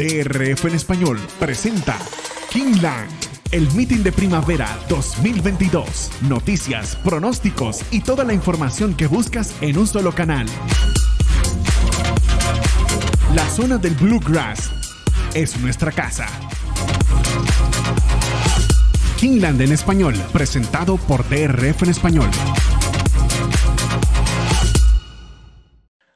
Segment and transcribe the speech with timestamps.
[0.00, 1.94] DRF en español presenta
[2.48, 3.10] Kingland,
[3.50, 6.10] el meeting de primavera 2022.
[6.22, 10.46] Noticias, pronósticos y toda la información que buscas en un solo canal.
[13.34, 14.70] La zona del Bluegrass
[15.34, 16.26] es nuestra casa.
[19.18, 22.30] Kingland en español, presentado por DRF en español.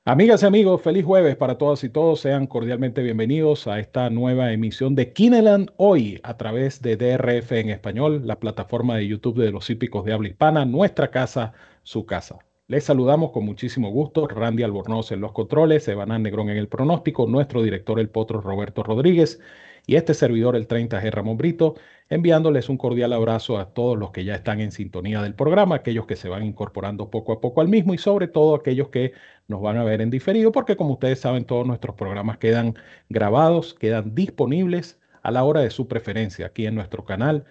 [0.07, 2.21] Amigas y amigos, feliz jueves para todas y todos.
[2.21, 7.71] Sean cordialmente bienvenidos a esta nueva emisión de Kineland hoy a través de DRF en
[7.71, 11.55] español, la plataforma de YouTube de los hípicos de habla hispana, nuestra casa,
[11.85, 12.39] su casa.
[12.67, 17.27] Les saludamos con muchísimo gusto, Randy Albornoz en los controles, Evanán Negrón en el pronóstico,
[17.27, 19.41] nuestro director el potro Roberto Rodríguez
[19.87, 21.75] y este servidor el 30G Ramón Brito,
[22.09, 26.07] enviándoles un cordial abrazo a todos los que ya están en sintonía del programa, aquellos
[26.07, 29.13] que se van incorporando poco a poco al mismo y sobre todo aquellos que
[29.49, 32.75] nos van a ver en diferido, porque como ustedes saben, todos nuestros programas quedan
[33.09, 37.45] grabados, quedan disponibles a la hora de su preferencia aquí en nuestro canal,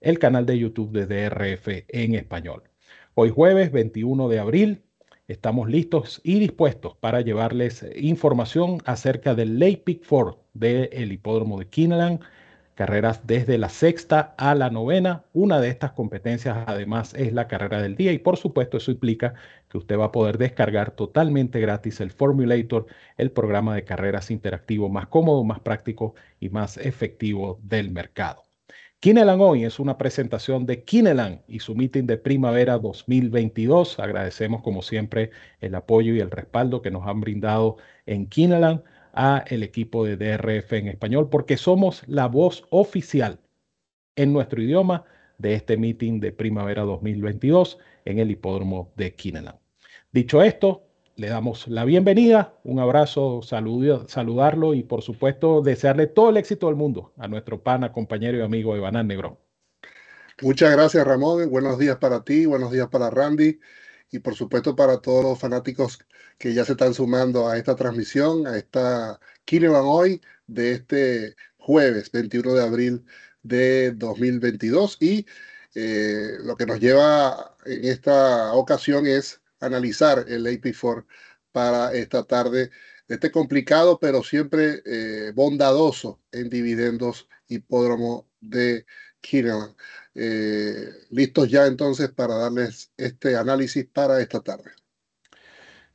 [0.00, 2.64] el canal de YouTube de DRF en español.
[3.14, 4.85] Hoy jueves 21 de abril
[5.28, 12.20] estamos listos y dispuestos para llevarles información acerca del Pick 4 del hipódromo de Kineland,
[12.74, 15.24] carreras desde la sexta a la novena.
[15.32, 19.34] Una de estas competencias además es la carrera del día y por supuesto eso implica
[19.68, 24.88] que usted va a poder descargar totalmente gratis el Formulator, el programa de carreras interactivo
[24.88, 28.45] más cómodo, más práctico y más efectivo del mercado.
[29.00, 34.00] Kineland hoy es una presentación de Kineland y su meeting de primavera 2022.
[34.00, 35.30] Agradecemos como siempre
[35.60, 40.16] el apoyo y el respaldo que nos han brindado en Kineland a el equipo de
[40.16, 43.38] DRF en español porque somos la voz oficial
[44.16, 45.04] en nuestro idioma
[45.36, 49.58] de este meeting de primavera 2022 en el hipódromo de Kineland.
[50.10, 50.85] Dicho esto,
[51.16, 56.76] le damos la bienvenida, un abrazo, saludarlo y por supuesto desearle todo el éxito del
[56.76, 59.38] mundo a nuestro pana, compañero y amigo Iván Negrón.
[60.42, 63.58] Muchas gracias Ramón, buenos días para ti, buenos días para Randy
[64.10, 65.98] y por supuesto para todos los fanáticos
[66.36, 72.12] que ya se están sumando a esta transmisión, a esta Kinevan hoy de este jueves
[72.12, 73.04] 21 de abril
[73.42, 75.24] de 2022 y
[75.74, 81.06] eh, lo que nos lleva en esta ocasión es analizar el AP4
[81.52, 82.70] para esta tarde,
[83.08, 88.86] este complicado pero siempre eh, bondadoso en dividendos hipódromo de
[89.20, 89.74] Kineland.
[90.14, 94.72] Eh, listos ya entonces para darles este análisis para esta tarde.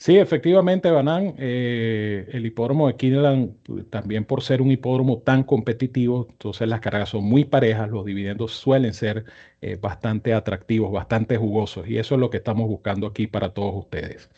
[0.02, 3.54] Sí, efectivamente, Banán, eh, el hipódromo de Kineland,
[3.92, 8.52] también por ser un hipódromo tan competitivo, entonces las carreras son muy parejas, los dividendos
[8.54, 9.26] suelen ser
[9.62, 13.76] eh, bastante atractivos, bastante jugosos, y eso es lo que estamos buscando aquí para todos
[13.76, 14.32] ustedes.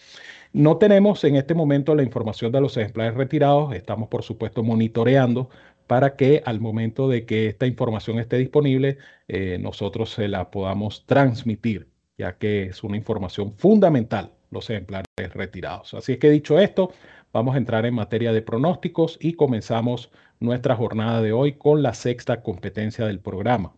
[0.51, 5.49] No tenemos en este momento la información de los ejemplares retirados, estamos por supuesto monitoreando
[5.87, 8.97] para que al momento de que esta información esté disponible,
[9.29, 11.87] eh, nosotros se la podamos transmitir,
[12.17, 15.93] ya que es una información fundamental los ejemplares retirados.
[15.93, 16.91] Así es que dicho esto,
[17.33, 21.93] vamos a entrar en materia de pronósticos y comenzamos nuestra jornada de hoy con la
[21.93, 23.73] sexta competencia del programa.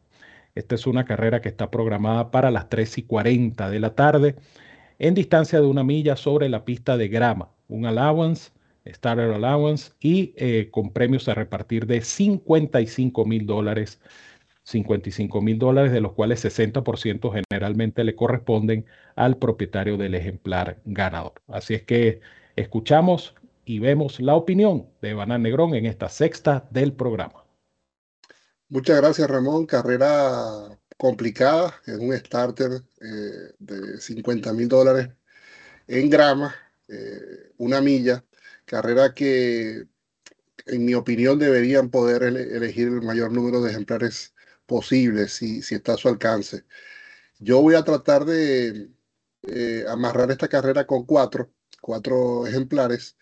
[0.56, 4.36] Esta es una carrera que está programada para las 3 y 40 de la tarde
[5.00, 8.52] en distancia de una milla sobre la pista de grama, un allowance,
[8.88, 14.00] starter allowance y eh, con premios a repartir de 55 mil dólares
[14.66, 21.34] 55 mil dólares, de los cuales 60% generalmente le corresponden al propietario del ejemplar ganador.
[21.48, 22.20] Así es que
[22.56, 27.46] escuchamos y vemos la opinión de Banán Negrón en esta sexta del programa.
[28.70, 29.66] Muchas gracias, Ramón.
[29.66, 35.10] Carrera complicada, es un starter eh, de 50 mil dólares
[35.88, 36.56] en grama,
[36.88, 38.24] eh, una milla,
[38.66, 39.86] carrera que
[40.66, 44.35] en mi opinión deberían poder elegir el mayor número de ejemplares
[44.66, 46.66] posible si, si está a su alcance.
[47.40, 48.90] Yo voy a tratar de
[49.48, 53.18] eh, amarrar esta carrera con cuatro, cuatro ejemplares.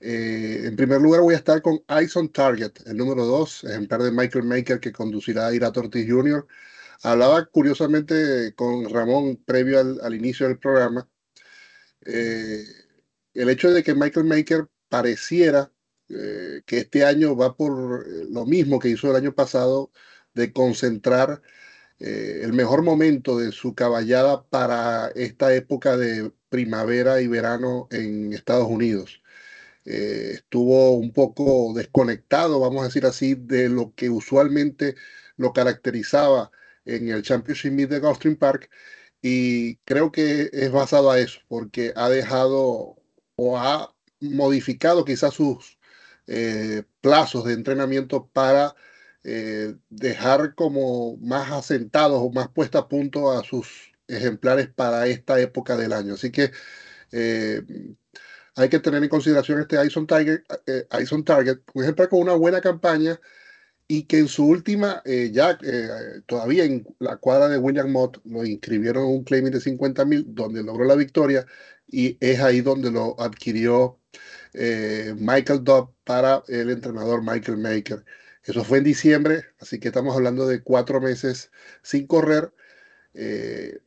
[0.00, 4.02] Eh, en primer lugar voy a estar con Eyes on Target, el número dos, ejemplar
[4.02, 6.46] de Michael Maker que conducirá a Irato Ortiz Jr.
[7.02, 11.08] Hablaba curiosamente con Ramón previo al, inicio del programa.
[12.06, 12.64] Eh,
[13.34, 15.70] el hecho de que Michael Maker pareciera
[16.08, 19.90] que este año va por lo mismo que hizo el año pasado,
[20.36, 21.42] de concentrar
[21.98, 28.32] eh, el mejor momento de su caballada para esta época de primavera y verano en
[28.32, 29.22] Estados Unidos.
[29.86, 34.96] Eh, estuvo un poco desconectado, vamos a decir así, de lo que usualmente
[35.36, 36.50] lo caracterizaba
[36.84, 38.70] en el Championship Meet de Gulfstream Park
[39.22, 42.96] y creo que es basado a eso, porque ha dejado
[43.36, 45.78] o ha modificado quizás sus
[46.26, 48.74] eh, plazos de entrenamiento para
[49.28, 55.40] eh, dejar como más asentados o más puesta a punto a sus ejemplares para esta
[55.40, 56.14] época del año.
[56.14, 56.52] Así que
[57.10, 57.60] eh,
[58.54, 60.42] hay que tener en consideración este ISON Target,
[61.24, 63.20] Target, un ejemplar con una buena campaña
[63.88, 65.02] y que en su última,
[65.32, 65.58] ya
[66.26, 70.24] todavía en la cuadra de William Mott, lo inscribieron en un claiming de 50 mil,
[70.28, 71.46] donde logró la victoria
[71.88, 73.98] y es ahí donde lo adquirió
[74.54, 78.04] Michael Dobb para el entrenador Michael Maker.
[78.46, 81.50] Eso fue en diciembre, así que estamos hablando de cuatro meses
[81.82, 82.52] sin correr.
[83.12, 83.80] Eh,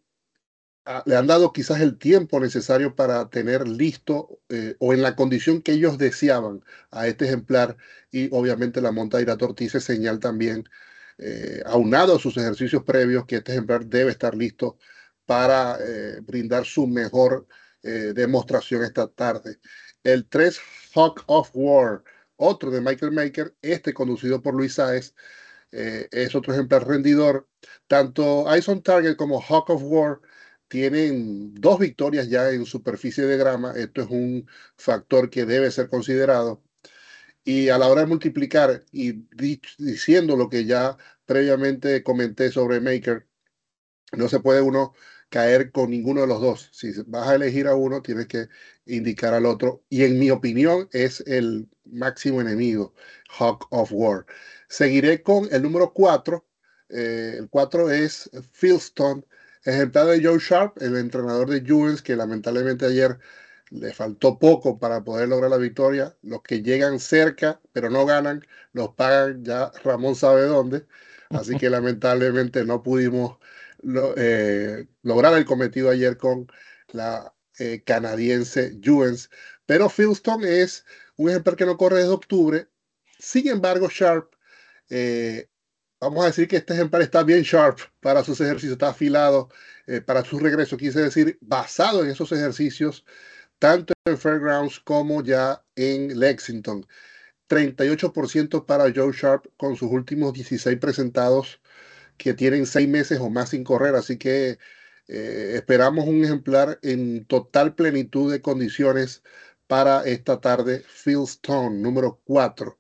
[1.05, 5.61] le han dado quizás el tiempo necesario para tener listo eh, o en la condición
[5.61, 7.77] que ellos deseaban a este ejemplar
[8.11, 10.67] y obviamente la monta Ortiz señal también,
[11.19, 14.77] eh, aunado a sus ejercicios previos, que este ejemplar debe estar listo
[15.25, 15.77] para
[16.23, 17.47] brindar su mejor
[17.83, 19.59] demostración esta tarde.
[20.03, 20.59] El 3
[20.95, 22.03] Hawk of War
[22.39, 25.13] otro de Michael Maker, este conducido por Luis Saez,
[25.71, 27.47] eh, es otro ejemplar rendidor.
[27.87, 30.21] Tanto Ison Target como Hawk of War
[30.67, 33.73] tienen dos victorias ya en superficie de grama.
[33.75, 34.47] Esto es un
[34.77, 36.63] factor que debe ser considerado.
[37.43, 39.27] Y a la hora de multiplicar y
[39.77, 43.27] diciendo lo que ya previamente comenté sobre Maker,
[44.13, 44.93] no se puede uno
[45.29, 46.69] caer con ninguno de los dos.
[46.73, 48.47] Si vas a elegir a uno, tienes que
[48.85, 49.83] indicar al otro.
[49.89, 52.93] Y en mi opinión es el máximo enemigo,
[53.37, 54.25] Hawk of War.
[54.67, 56.45] Seguiré con el número 4.
[56.89, 59.25] Eh, el 4 es Philstone,
[59.63, 63.19] ejemplar de Joe Sharp, el entrenador de Jules, que lamentablemente ayer
[63.69, 66.15] le faltó poco para poder lograr la victoria.
[66.21, 70.85] Los que llegan cerca, pero no ganan, los pagan ya Ramón sabe dónde.
[71.29, 73.37] Así que lamentablemente no pudimos
[74.17, 76.47] eh, lograr el cometido ayer con
[76.91, 79.29] la eh, canadiense Juens.
[79.65, 80.85] Pero Philstone es
[81.17, 82.67] un ejemplar que no corre desde octubre.
[83.19, 84.33] Sin embargo, Sharp,
[84.89, 85.49] eh,
[85.99, 89.49] vamos a decir que este ejemplar está bien sharp para sus ejercicios, está afilado
[90.05, 93.03] para su regreso, quise decir, basado en esos ejercicios,
[93.57, 96.85] tanto en Fairgrounds como ya en Lexington.
[97.49, 101.59] 38% para Joe Sharp con sus últimos 16 presentados
[102.19, 104.59] que tienen seis meses o más sin correr, así que
[105.07, 109.23] eh, esperamos un ejemplar en total plenitud de condiciones
[109.67, 112.77] para esta tarde, Stone, número 4.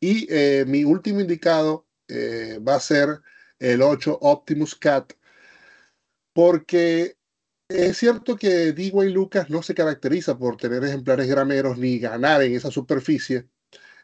[0.00, 3.20] Y eh, mi último indicado eh, va a ser
[3.60, 5.12] el 8 Optimus Cat,
[6.32, 7.16] porque
[7.68, 12.54] es cierto que Dwayne Lucas no se caracteriza por tener ejemplares grameros ni ganar en
[12.54, 13.48] esa superficie.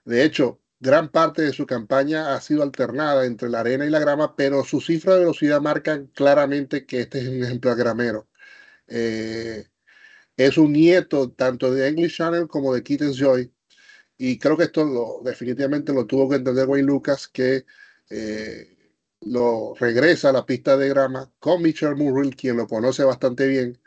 [0.04, 4.00] De hecho, Gran parte de su campaña ha sido alternada entre la arena y la
[4.00, 8.28] grama, pero su cifra de velocidad marca claramente que este es un ejemplar gramero.
[8.88, 9.66] Eh,
[10.36, 13.52] es un nieto tanto de English Channel como de Keaton's Joy.
[14.18, 17.66] Y creo que esto definitivamente lo tuvo que entender Wayne Lucas, que
[18.10, 18.76] eh,
[19.22, 23.80] lo regresa a la pista de grama con Mitchell Murrill, quien lo conoce bastante bien.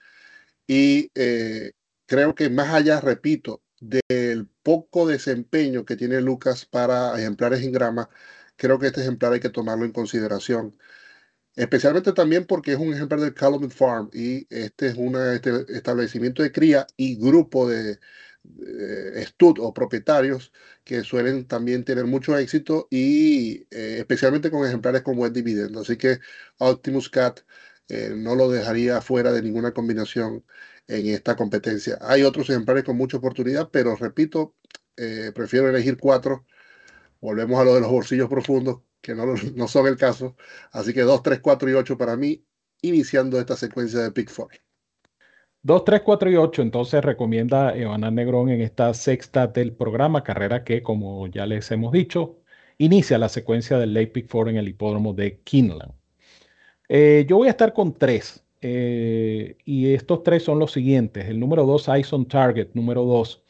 [0.68, 1.74] Y eh,
[2.08, 8.10] creo que más allá, repito, del poco desempeño que tiene Lucas para ejemplares en grama,
[8.56, 10.78] creo que este ejemplar hay que tomarlo en consideración.
[11.56, 16.44] Especialmente también porque es un ejemplar del Calumet Farm y este es un este establecimiento
[16.44, 18.00] de cría y grupo de,
[19.16, 20.52] estud o propietarios
[20.84, 25.82] que suelen también tener mucho éxito y eh, especialmente con ejemplares con buen dividendo.
[25.82, 26.20] Así que
[26.60, 27.42] Optimus Cat
[27.90, 30.44] eh, no lo dejaría fuera de ninguna combinación
[30.88, 31.98] en esta competencia.
[32.02, 34.56] Hay otros ejemplares con mucha oportunidad, pero repito,
[34.96, 36.46] eh, prefiero elegir cuatro.
[37.22, 39.26] Volvemos a lo de los bolsillos profundos, que no,
[39.56, 40.36] no son el caso.
[40.72, 42.46] Así que 2, 3, 4 y 8 para mí,
[42.82, 44.60] iniciando esta secuencia de Pick 4.
[45.64, 50.64] 2, 3, 4 y 8, entonces recomienda Evana Negrón en esta sexta del programa, carrera
[50.64, 52.40] que, como ya les hemos dicho,
[52.78, 55.94] inicia la secuencia del Late Pick 4 en el hipódromo de Kinland.
[56.90, 58.44] Eh, yo voy a estar con tres.
[58.62, 61.26] Eh, y estos tres son los siguientes.
[61.28, 63.44] El número dos, Eyes on Target, número dos.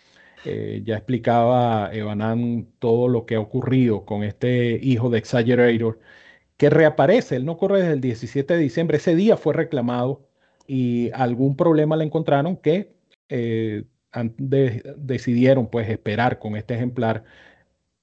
[0.45, 5.99] Eh, ya explicaba Evanan todo lo que ha ocurrido con este hijo de Exaggerator,
[6.57, 7.37] que reaparece.
[7.37, 8.97] Él no corre desde el 17 de diciembre.
[8.97, 10.27] Ese día fue reclamado
[10.67, 12.93] y algún problema le encontraron que
[13.29, 13.85] eh,
[14.97, 17.23] decidieron pues esperar con este ejemplar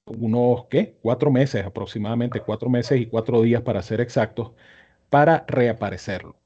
[0.05, 0.97] unos, ¿qué?
[1.01, 4.51] Cuatro meses aproximadamente, cuatro meses y cuatro días para ser exactos,
[5.09, 6.37] para reaparecerlo.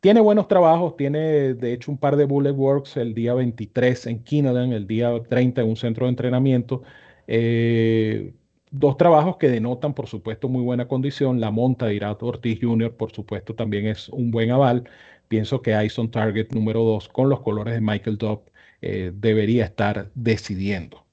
[0.00, 4.22] Tiene buenos trabajos, tiene de hecho un par de Bullet Works el día 23 en
[4.22, 6.82] Kinadan, el día 30 en un centro de entrenamiento.
[7.26, 8.34] Eh,
[8.70, 11.40] dos trabajos que denotan, por supuesto, muy buena condición.
[11.40, 14.88] La monta de Irato Ortiz Jr., por supuesto, también es un buen aval.
[15.28, 18.42] Pienso que Ison Target número 2 con los colores de Michael Dobb
[18.82, 21.04] eh, debería estar decidiendo.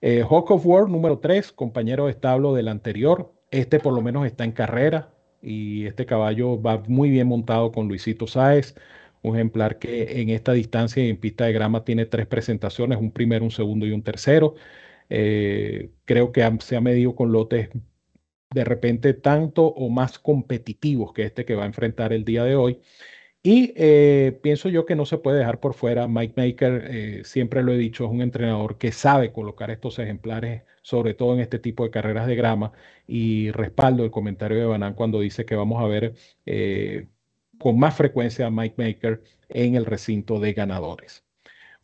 [0.00, 3.32] Eh, Hawk of War número 3, compañero de establo del anterior.
[3.50, 7.88] Este por lo menos está en carrera y este caballo va muy bien montado con
[7.88, 8.74] Luisito Sáez.
[9.22, 13.10] Un ejemplar que en esta distancia y en pista de grama tiene tres presentaciones, un
[13.12, 14.54] primero, un segundo y un tercero.
[15.08, 17.70] Eh, creo que se ha medido con lotes
[18.50, 22.56] de repente tanto o más competitivos que este que va a enfrentar el día de
[22.56, 22.80] hoy.
[23.48, 26.08] Y eh, pienso yo que no se puede dejar por fuera.
[26.08, 30.64] Mike Maker, eh, siempre lo he dicho, es un entrenador que sabe colocar estos ejemplares,
[30.82, 32.72] sobre todo en este tipo de carreras de grama.
[33.06, 37.06] Y respaldo el comentario de Banan cuando dice que vamos a ver eh,
[37.56, 41.24] con más frecuencia a Mike Maker en el recinto de ganadores.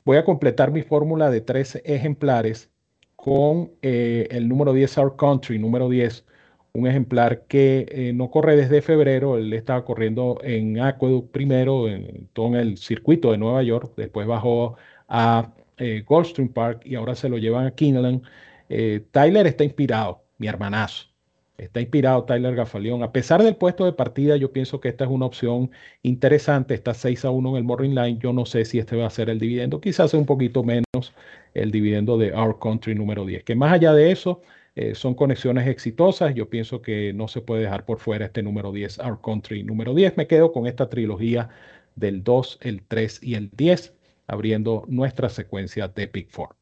[0.04, 2.72] Voy a completar mi fórmula de tres ejemplares
[3.14, 6.24] con el número 10 Our Country, número 10
[6.74, 12.28] un ejemplar que eh, no corre desde febrero, él estaba corriendo en Aqueduct primero, en
[12.32, 14.76] todo el circuito de Nueva York, después bajó
[15.08, 18.22] a eh, Goldstream Park y ahora se lo llevan a Kingland.
[18.68, 21.12] Eh, Tyler está inspirado, mi hermanazo.
[21.58, 23.02] Está inspirado Tyler Gafaleón.
[23.02, 25.70] A pesar del puesto de partida, yo pienso que esta es una opción
[26.02, 26.74] interesante.
[26.74, 28.18] Está 6 a 1 en el Morning Line.
[28.18, 29.80] Yo no sé si este va a ser el dividendo.
[29.80, 31.12] Quizás sea un poquito menos
[31.54, 33.44] el dividendo de Our Country número 10.
[33.44, 34.40] Que más allá de eso,
[34.74, 36.34] eh, son conexiones exitosas.
[36.34, 39.94] Yo pienso que no se puede dejar por fuera este número 10, Our Country número
[39.94, 40.16] 10.
[40.16, 41.50] Me quedo con esta trilogía
[41.96, 43.94] del 2, el 3 y el 10,
[44.26, 46.56] abriendo nuestra secuencia de Pick 4.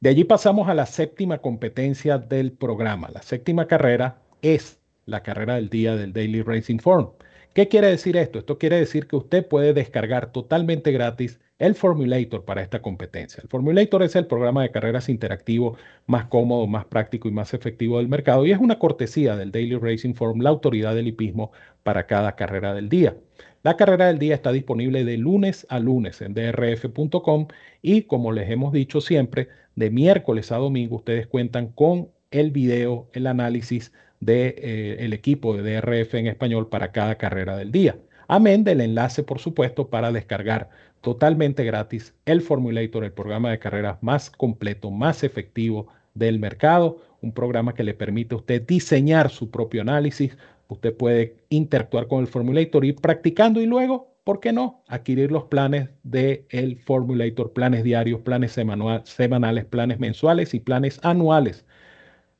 [0.00, 3.10] De allí pasamos a la séptima competencia del programa.
[3.12, 7.10] La séptima carrera es la carrera del día del Daily Racing Form.
[7.52, 8.38] ¿Qué quiere decir esto?
[8.38, 13.42] Esto quiere decir que usted puede descargar totalmente gratis el Formulator para esta competencia.
[13.42, 15.76] El Formulator es el programa de carreras interactivo
[16.06, 19.76] más cómodo, más práctico y más efectivo del mercado y es una cortesía del Daily
[19.76, 21.50] Racing Forum, la autoridad del hipismo
[21.82, 23.16] para cada carrera del día.
[23.64, 27.48] La carrera del día está disponible de lunes a lunes en drf.com
[27.82, 33.10] y como les hemos dicho siempre, de miércoles a domingo ustedes cuentan con el video,
[33.12, 37.96] el análisis del de, eh, equipo de DRF en español para cada carrera del día.
[38.28, 40.68] Amén del enlace, por supuesto, para descargar
[41.00, 47.32] totalmente gratis el Formulator, el programa de carreras más completo, más efectivo del mercado, un
[47.32, 50.36] programa que le permite a usted diseñar su propio análisis.
[50.68, 54.84] Usted puede interactuar con el Formulator, ir practicando y luego, ¿por qué no?
[54.86, 61.64] Adquirir los planes del el Formulator, planes diarios, planes semanales, planes mensuales y planes anuales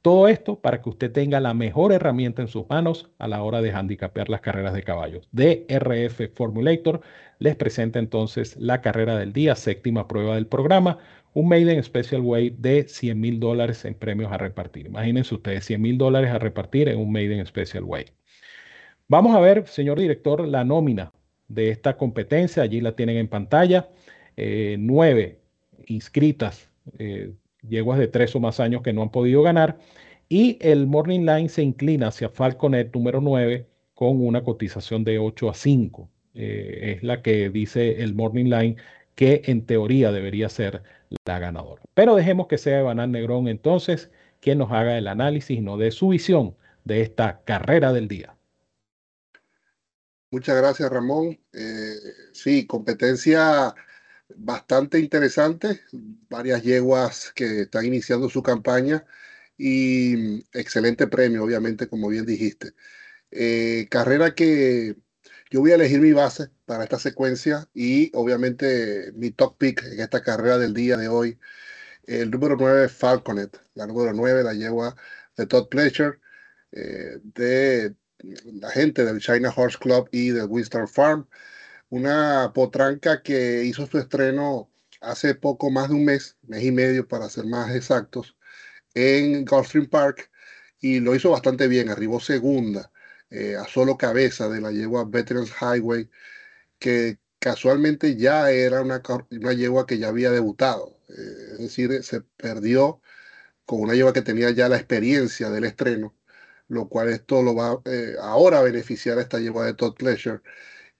[0.03, 3.61] todo esto para que usted tenga la mejor herramienta en sus manos a la hora
[3.61, 5.29] de handicapear las carreras de caballos.
[5.33, 7.01] DRF Formulator
[7.39, 10.99] les presenta entonces la carrera del día, séptima prueba del programa,
[11.33, 14.87] un Maiden Special Way de 100 mil dólares en premios a repartir.
[14.87, 18.07] Imagínense ustedes, 100 mil dólares a repartir en un Maiden Special Way.
[19.09, 21.13] Vamos a ver, señor director, la nómina
[21.49, 22.63] de esta competencia.
[22.63, 23.89] Allí la tienen en pantalla.
[24.37, 25.41] Eh, nueve
[25.87, 27.33] inscritas eh,
[27.69, 29.79] yeguas de tres o más años que no han podido ganar.
[30.29, 35.51] Y el Morning Line se inclina hacia Falconet número 9 con una cotización de 8
[35.51, 36.09] a 5.
[36.35, 38.77] Eh, es la que dice el Morning Line
[39.15, 40.83] que en teoría debería ser
[41.27, 41.83] la ganadora.
[41.95, 45.91] Pero dejemos que sea Banal Negrón entonces quien nos haga el análisis y nos dé
[45.91, 48.37] su visión de esta carrera del día.
[50.31, 51.39] Muchas gracias, Ramón.
[51.53, 51.97] Eh,
[52.33, 53.75] sí, competencia
[54.37, 55.81] bastante interesante,
[56.29, 59.05] varias yeguas que están iniciando su campaña
[59.59, 62.75] y excelente premio, obviamente, como bien dijiste.
[63.31, 64.97] Eh, carrera que
[65.51, 70.01] yo voy a elegir mi base para esta secuencia y obviamente mi top pick en
[70.01, 71.39] esta carrera del día de hoy,
[72.07, 74.97] el número 9 Falconet, la número 9, la yegua
[75.37, 76.19] de Todd Pleasure,
[76.73, 77.95] eh, de
[78.45, 81.27] la gente del China Horse Club y del Winston Farm
[81.91, 84.71] una potranca que hizo su estreno
[85.01, 88.37] hace poco más de un mes, mes y medio para ser más exactos,
[88.95, 90.31] en Gulfstream Park
[90.81, 92.93] y lo hizo bastante bien, arribó segunda
[93.31, 96.11] eh, a solo cabeza de la yegua Veterans Highway,
[96.79, 101.15] que casualmente ya era una, una yegua que ya había debutado, eh,
[101.55, 103.01] es decir, se perdió
[103.67, 106.17] con una yegua que tenía ya la experiencia del estreno,
[106.69, 110.41] lo cual esto lo va eh, ahora a beneficiar a esta yegua de Todd Pleasure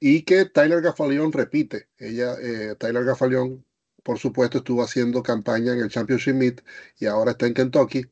[0.01, 1.89] y que Tyler Gafalion repite.
[1.99, 3.65] Ella, eh, Tyler Gafalion,
[4.03, 6.63] por supuesto, estuvo haciendo campaña en el Championship Meet
[6.99, 8.07] y ahora está en Kentucky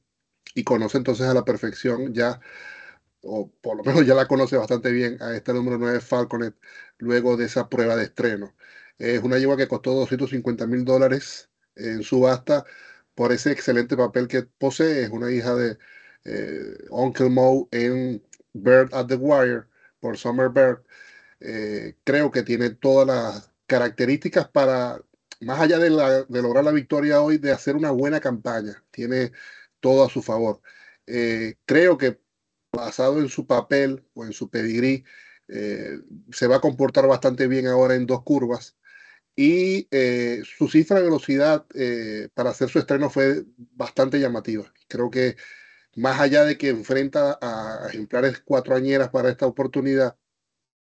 [0.54, 2.40] y conoce entonces a la perfección ya,
[3.22, 6.54] o por lo menos ya la conoce bastante bien a este número 9 Falconet
[6.98, 8.54] luego de esa prueba de estreno.
[8.98, 12.64] Es una yegua que costó 250 mil dólares en subasta
[13.14, 15.04] por ese excelente papel que posee.
[15.04, 15.78] Es una hija de
[16.24, 18.22] eh, Uncle Moe en
[18.54, 19.64] Bird at the Wire
[20.00, 20.82] por Summer Bird.
[21.40, 25.00] Eh, creo que tiene todas las características para
[25.40, 28.84] más allá de, lograr la victoria hoy, de hacer una buena campaña.
[28.90, 29.32] Tiene
[29.80, 30.60] todo a su favor.
[31.06, 32.20] Eh, creo que
[32.72, 35.04] basado en su papel o en su pedigrí,
[35.48, 36.00] eh,
[36.32, 38.76] se va a comportar bastante bien ahora en dos curvas.
[39.36, 41.66] Y eh, su cifra de velocidad
[42.34, 44.72] para hacer su estreno fue bastante llamativa.
[44.88, 45.36] Creo que
[45.96, 50.16] más allá de que enfrenta a ejemplares cuatro añeras para esta oportunidad,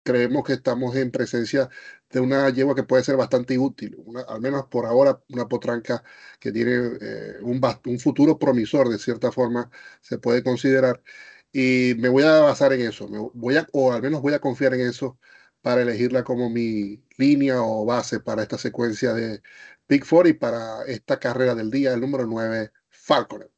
[0.06, 1.68] creemos que estamos en presencia
[2.10, 3.96] de una yegua que puede ser bastante útil,
[4.28, 6.04] al menos por ahora una potranca
[6.40, 7.60] que tiene eh, un,
[8.00, 9.70] futuro promisor, de cierta forma
[10.00, 11.02] se puede considerar.
[11.52, 14.74] Y me voy a basar en eso, voy a, o al menos voy a confiar
[14.74, 15.18] en eso
[15.62, 19.42] para elegirla como mi línea o base para esta secuencia de
[19.88, 23.55] Big Four y para esta carrera del día, el número 9, Falconet.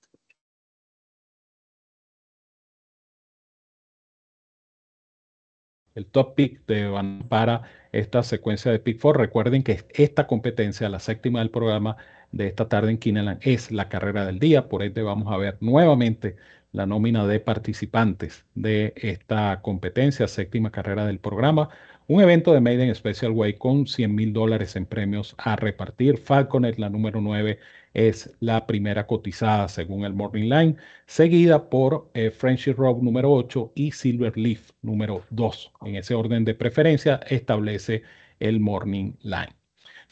[5.99, 6.89] El top pick de
[7.29, 7.63] para
[7.93, 9.19] esta secuencia de pick four.
[9.19, 11.97] Recuerden que esta competencia, la séptima del programa
[12.33, 14.69] de esta tarde en Kineland, es la carrera del día.
[14.69, 16.37] Por ende, vamos a ver nuevamente
[16.73, 21.71] la nómina de participantes de esta competencia, séptima carrera del programa.
[22.07, 26.19] Un evento de Maiden Special Way con 100 mil dólares en premios a repartir.
[26.19, 27.59] Falconet, la número 9,
[27.95, 30.77] es la primera cotizada según el Morning Line,
[31.07, 35.73] seguida por eh, Friendship Road número 8 y Silver Leaf número 2.
[35.83, 38.03] En ese orden de preferencia establece
[38.41, 39.57] el Morning Line.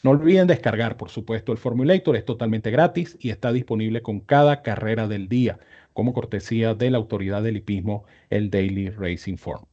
[0.03, 4.61] No olviden descargar, por supuesto, el Formulator, es totalmente gratis y está disponible con cada
[4.61, 5.59] carrera del día,
[5.93, 9.65] como cortesía de la autoridad del hipismo, el Daily Racing Form.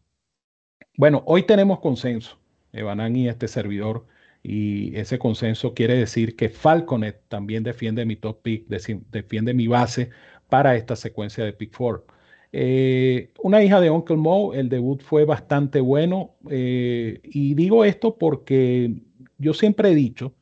[0.96, 2.38] Bueno, hoy tenemos consenso,
[2.73, 4.06] Evanán y este servidor,
[4.44, 10.10] y ese consenso quiere decir que Falconet también defiende mi top pick, defiende mi base
[10.50, 12.06] para esta secuencia de pick four.
[12.52, 18.16] Eh, una hija de Uncle Mo, el debut fue bastante bueno eh, y digo esto
[18.18, 18.94] porque
[19.38, 20.34] yo siempre he dicho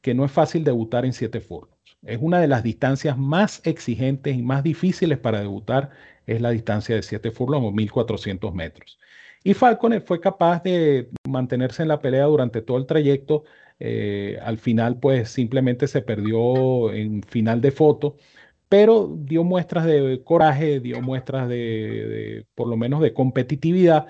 [0.00, 1.80] que no es fácil debutar en siete furlongs.
[2.02, 5.90] Es una de las distancias más exigentes y más difíciles para debutar,
[6.26, 8.99] es la distancia de 7 furlongs o 1400 metros.
[9.42, 13.44] Y Falconer fue capaz de mantenerse en la pelea durante todo el trayecto.
[13.78, 18.16] Eh, al final, pues simplemente se perdió en final de foto,
[18.68, 24.06] pero dio muestras de coraje, dio muestras de, por lo menos de competitividad.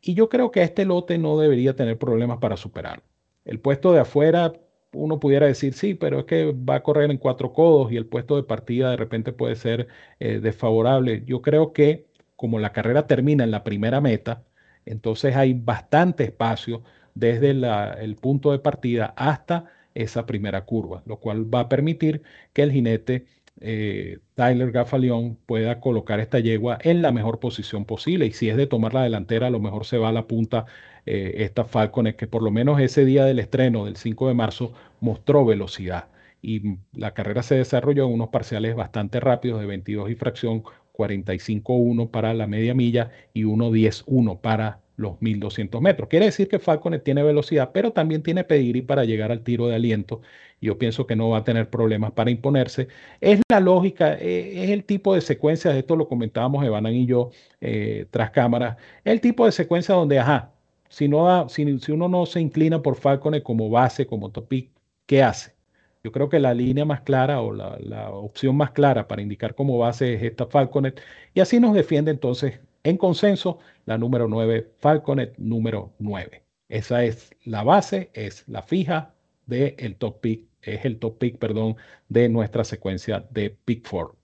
[0.00, 3.04] Y yo creo que este lote no debería tener problemas para superarlo.
[3.44, 4.52] El puesto de afuera,
[4.92, 8.06] uno pudiera decir, sí, pero es que va a correr en cuatro codos y el
[8.06, 9.88] puesto de partida de repente puede ser
[10.20, 11.22] eh, desfavorable.
[11.26, 14.44] Yo creo que como la carrera termina en la primera meta,
[14.90, 16.82] entonces hay bastante espacio
[17.14, 22.22] desde el punto de partida hasta esa primera curva, lo cual va a permitir
[22.52, 23.26] que el jinete
[23.60, 28.26] eh, Tyler Gafaleón pueda colocar esta yegua en la mejor posición posible.
[28.26, 30.66] Y si es de tomar la delantera, a lo mejor se va a la punta
[31.06, 34.72] eh, esta Falcones, que por lo menos ese día del estreno del 5 de marzo
[35.00, 36.08] mostró velocidad.
[36.42, 40.62] Y la carrera se desarrolló en unos parciales bastante rápidos de 22 y fracción
[41.00, 46.08] 45.1 para la media milla y 1.10.1 para los 1200 metros.
[46.08, 49.74] Quiere decir que Falconet tiene velocidad, pero también tiene pedigrí para llegar al tiro de
[49.76, 50.20] aliento.
[50.60, 52.88] Yo pienso que no va a tener problemas para imponerse.
[53.20, 57.30] Es la lógica, eh, es el tipo de secuencia, esto lo comentábamos Evanan y yo
[57.60, 60.52] eh, tras cámaras, el tipo de secuencia donde, ajá,
[60.88, 64.70] si, no si, si uno no se inclina por Falconet como base, como topic,
[65.06, 65.59] ¿qué hace?
[66.02, 69.78] Yo creo que la línea más clara o la, opción más clara para indicar cómo
[69.78, 71.00] base es esta Falconet.
[71.34, 76.42] Y así nos defiende entonces en consenso la número 9, Falconet número 9.
[76.68, 79.14] Esa es la base, es la fija
[79.46, 81.76] del el top pick, es el top pick, perdón,
[82.08, 84.16] de nuestra secuencia de pick 4.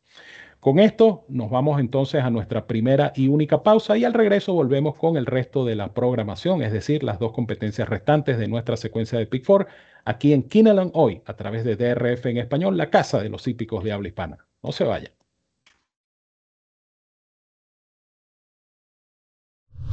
[0.60, 4.96] Con esto nos vamos entonces a nuestra primera y única pausa y al regreso volvemos
[4.96, 9.18] con el resto de la programación, es decir, las dos competencias restantes de nuestra secuencia
[9.18, 9.68] de Pick 4
[10.06, 13.84] aquí en Kineland hoy a través de DRF en español, la casa de los hípicos
[13.84, 14.38] de habla hispana.
[14.62, 15.12] No se vayan.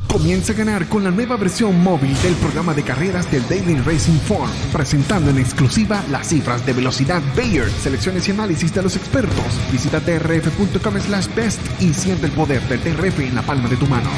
[0.07, 4.19] Comienza a ganar con la nueva versión móvil del programa de carreras del Daily Racing
[4.19, 9.71] Form, presentando en exclusiva las cifras de velocidad Bayer, selecciones y análisis de los expertos.
[9.71, 13.87] Visita drf.com slash best y siente el poder del DRF en la palma de tu
[13.87, 14.11] mano.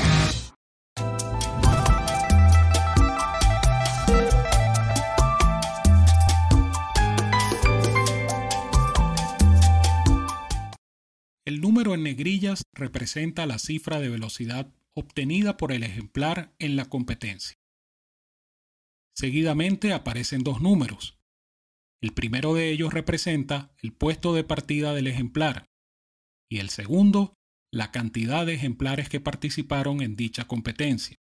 [11.46, 16.86] El número en negrillas representa la cifra de velocidad obtenida por el ejemplar en la
[16.86, 17.56] competencia.
[19.16, 21.20] Seguidamente aparecen dos números.
[22.02, 25.68] El primero de ellos representa el puesto de partida del ejemplar
[26.50, 27.36] y el segundo
[27.72, 31.18] la cantidad de ejemplares que participaron en dicha competencia.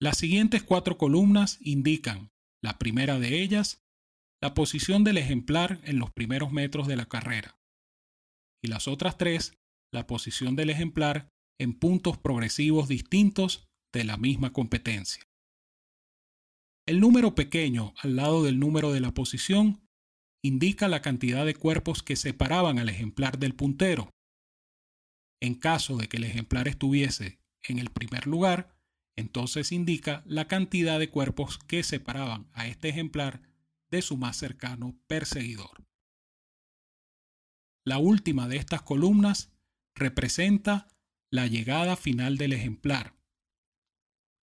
[0.00, 2.30] Las siguientes cuatro columnas indican
[2.62, 3.83] La primera de ellas,
[4.44, 7.58] la posición del ejemplar en los primeros metros de la carrera.
[8.62, 9.56] Y las otras tres,
[9.90, 15.22] la posición del ejemplar en puntos progresivos distintos de la misma competencia.
[16.86, 19.88] El número pequeño al lado del número de la posición
[20.44, 24.10] indica la cantidad de cuerpos que separaban al ejemplar del puntero.
[25.40, 28.76] En caso de que el ejemplar estuviese en el primer lugar,
[29.16, 33.53] entonces indica la cantidad de cuerpos que separaban a este ejemplar
[33.90, 35.86] de su más cercano perseguidor.
[37.86, 39.52] La última de estas columnas
[39.94, 40.88] representa
[41.30, 43.16] la llegada final del ejemplar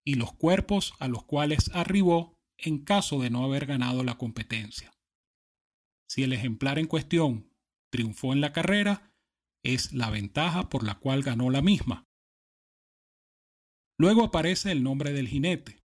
[0.06, 4.92] y los cuerpos a los cuales arribó en caso de no haber ganado la competencia.
[6.08, 7.52] Si el ejemplar en cuestión
[7.92, 9.14] triunfó en la carrera,
[9.64, 12.08] es la ventaja por la cual ganó la misma.
[13.98, 15.84] Luego aparece el nombre del jinete.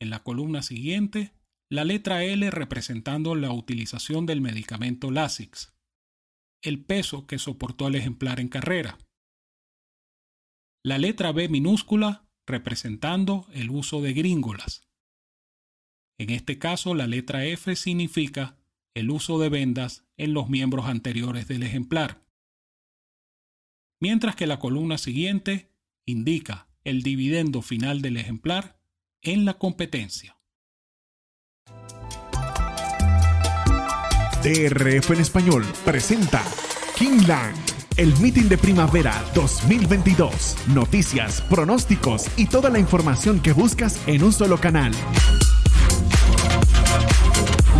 [0.00, 1.35] En la columna siguiente,
[1.68, 5.74] la letra L representando la utilización del medicamento Lasix,
[6.62, 8.98] el peso que soportó el ejemplar en carrera.
[10.84, 14.88] La letra B minúscula representando el uso de gringolas.
[16.18, 18.56] En este caso, la letra F significa
[18.94, 22.24] el uso de vendas en los miembros anteriores del ejemplar.
[24.00, 25.72] Mientras que la columna siguiente
[26.06, 28.80] indica el dividendo final del ejemplar
[29.22, 30.35] en la competencia.
[34.46, 36.40] DRF en español presenta
[36.94, 37.56] Kingland,
[37.96, 40.56] el meeting de primavera 2022.
[40.68, 44.92] Noticias, pronósticos y toda la información que buscas en un solo canal.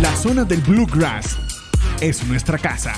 [0.01, 1.37] La zona del Bluegrass
[2.01, 2.93] es nuestra casa.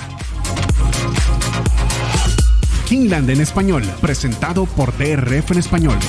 [2.88, 5.99] Kingland en español, presentado por DRF en español.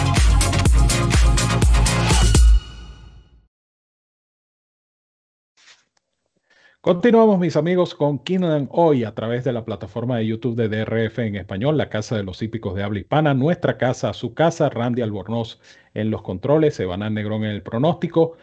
[6.82, 11.18] Continuamos mis amigos con Kingland hoy a través de la plataforma de YouTube de DRF
[11.18, 15.02] en español, la casa de los hípicos de habla hispana, nuestra casa, su casa, Randy
[15.02, 15.60] Albornoz
[15.92, 18.38] en los controles, Evanán Negrón en el pronóstico.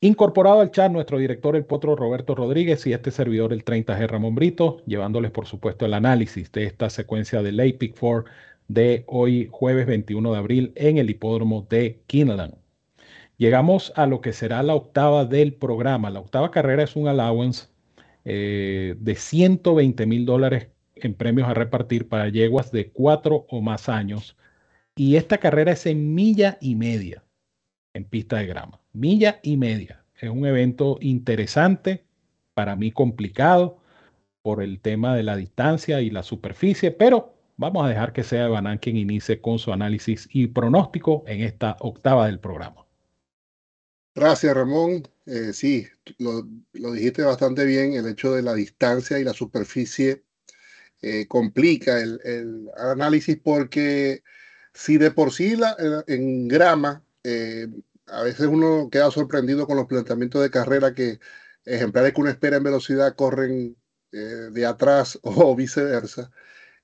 [0.00, 4.34] Incorporado al chat nuestro director el potro Roberto Rodríguez y este servidor el 30G Ramón
[4.34, 8.24] Brito, llevándoles por supuesto el análisis de esta secuencia del APIC 4
[8.68, 12.63] de hoy jueves 21 de abril en el hipódromo de Kineland.
[13.36, 16.10] Llegamos a lo que será la octava del programa.
[16.10, 17.68] La octava carrera es un allowance
[18.24, 23.88] eh, de 120 mil dólares en premios a repartir para yeguas de cuatro o más
[23.88, 24.36] años.
[24.96, 27.24] Y esta carrera es en milla y media
[27.94, 28.80] en pista de grama.
[28.92, 30.04] Milla y media.
[30.20, 32.04] Es un evento interesante,
[32.54, 33.78] para mí complicado
[34.42, 38.48] por el tema de la distancia y la superficie, pero vamos a dejar que sea
[38.48, 42.83] Banán quien inicie con su análisis y pronóstico en esta octava del programa.
[44.14, 45.08] Gracias, Ramón.
[45.26, 45.86] Eh, sí,
[46.18, 46.42] lo,
[46.92, 47.94] dijiste bastante bien.
[47.94, 50.24] El hecho de la distancia y la superficie
[51.02, 54.22] eh, complica el, análisis porque
[54.74, 57.68] si de por sí la, en grama eh,
[58.06, 61.20] a veces uno queda sorprendido con los planteamientos de carrera que
[61.64, 63.76] ejemplares que uno espera en velocidad corren
[64.12, 64.18] eh,
[64.52, 66.30] de atrás o viceversa.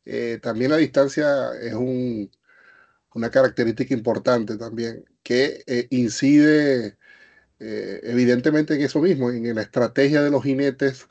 [0.04, 2.30] Eh, también la distancia es un,
[3.14, 6.98] una característica importante también que incide
[7.60, 11.06] evidentemente en eso mismo, en la estrategia de los jinetes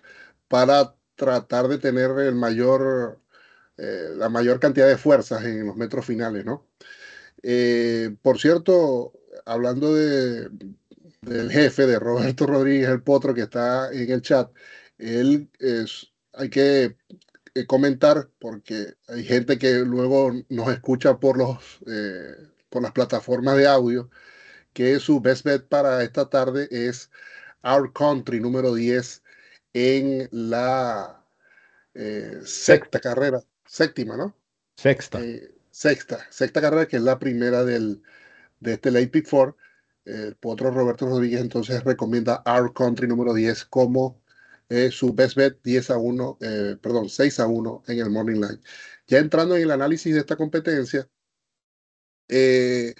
[0.47, 3.19] para tratar de tener el mayor,
[3.77, 6.65] la mayor cantidad de fuerzas en los metros finales, ¿no?
[8.21, 9.13] por cierto,
[9.45, 10.49] hablando de,
[11.21, 14.51] del jefe, de Roberto Rodríguez, el potro que está en el chat,
[14.97, 16.95] él es, hay que
[17.55, 21.57] eh, comentar porque hay gente que luego nos escucha por, los,
[21.87, 22.35] eh,
[22.69, 24.09] por las plataformas de audio,
[24.73, 27.09] que su best bet para esta tarde es
[27.63, 29.23] Our Country número 10
[29.73, 31.25] en la
[31.93, 34.35] eh, sexta carrera, séptima, ¿no?
[34.75, 35.19] Sexta.
[35.71, 38.01] sexta, sexta carrera que es la primera del,
[38.59, 39.55] de este Late Pick 4,
[40.05, 44.21] el potro Roberto Rodríguez entonces recomienda Our Country número 10 como
[44.69, 48.35] eh, su best bet 10 a 1, eh, perdón, 6 a 1 en el Morning
[48.35, 48.59] Line.
[49.07, 51.09] Ya entrando en el análisis de esta competencia,
[52.27, 52.93] eh,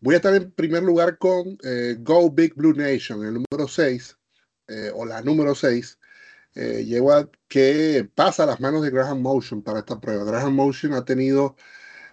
[0.00, 1.58] voy a estar en primer lugar con
[2.00, 4.16] Go Big Blue Nation, el número 6,
[4.94, 5.98] o la número 6,
[6.54, 10.24] lleva que pasa a las manos de Graham Motion para esta prueba.
[10.24, 11.56] Graham Motion ha tenido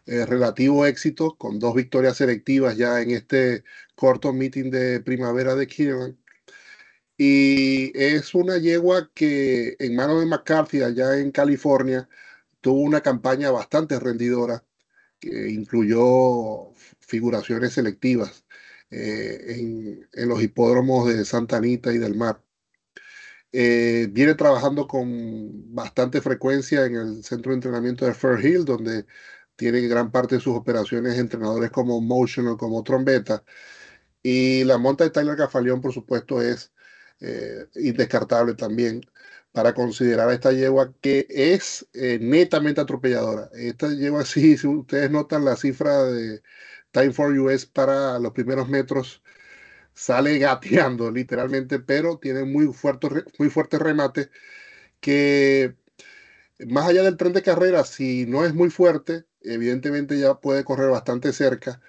[0.05, 3.63] eh, relativo éxito, con dos victorias selectivas ya en este
[3.95, 6.17] corto meeting de primavera de Keeneland.
[7.17, 12.09] Y es una yegua que en manos de McCarthy, allá en California,
[12.61, 14.63] tuvo una campaña bastante rendidora,
[15.19, 16.73] que incluyó
[17.13, 18.45] figuraciones selectivas
[18.91, 22.41] en, los hipódromos de Santa Anita y del Mar.
[23.51, 29.05] viene trabajando con bastante frecuencia en el centro de entrenamiento de Fair Hill, donde
[29.55, 33.43] tiene gran parte de sus operaciones entrenadores como Motion o como Trombeta.
[34.23, 36.73] Y la monta de Tyler Cafaleón, por supuesto, es
[37.19, 39.01] eh, indescartable también
[39.51, 43.49] para considerar a esta yegua que es eh, netamente atropelladora.
[43.53, 46.41] Esta yegua, sí, si ustedes notan la cifra de
[46.93, 49.23] Time for US para los primeros metros,
[49.93, 54.29] sale gateando literalmente, pero tiene muy fuerte, muy fuerte remate
[55.01, 55.75] que
[56.67, 60.89] más allá del tren de carrera, si no es muy fuerte, evidentemente ya puede correr
[60.89, 61.81] bastante cerca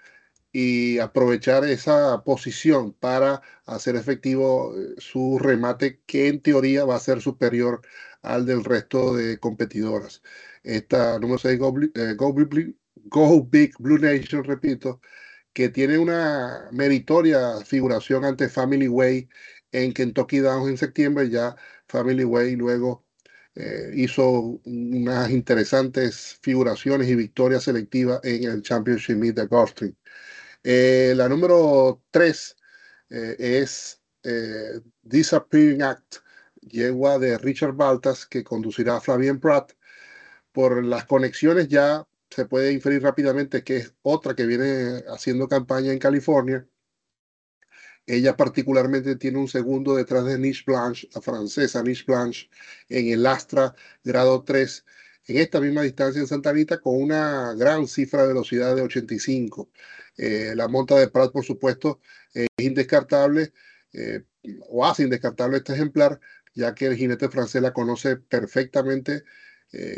[0.53, 7.01] y aprovechar esa posición para hacer efectivo eh, su remate que en teoría va a
[7.01, 7.83] ser superior
[8.23, 10.23] al del resto de competidoras.
[10.63, 11.61] Esta número 6,
[11.95, 12.17] eh,
[13.15, 15.01] Go, Big Blue Nation, repito,
[15.53, 19.29] que tiene una meritoria figuración ante Family Way
[19.71, 21.55] en Kentucky Downs en septiembre, ya
[21.87, 23.05] Family Way luego
[23.55, 29.95] eh, hizo unas interesantes figuraciones y victorias selectivas en el Championship Meet de Gulfstream.
[30.65, 32.57] Eh, la número 3
[33.11, 34.01] eh, es
[35.03, 36.17] Disappearing Act,
[36.63, 39.73] yegua de Richard Baltas, que conducirá a Flavien Pratt.
[40.53, 45.93] Por las conexiones ya se puede inferir rápidamente que es otra que viene haciendo campaña
[45.93, 46.67] en California
[48.07, 52.51] ella particularmente tiene un segundo detrás de Niche Blanche, la francesa Niche Blanche,
[52.89, 54.85] en el Astra grado 3,
[55.27, 59.71] en esta misma distancia en Santa Anita, con una gran cifra de velocidad de 85.
[60.19, 62.01] Eh, la monta de Prat, por supuesto,
[62.35, 63.53] es indescartable,
[63.93, 64.25] eh,
[64.69, 66.21] o hace indescartable este ejemplar,
[66.55, 69.25] ya que el jinete francés la conoce perfectamente,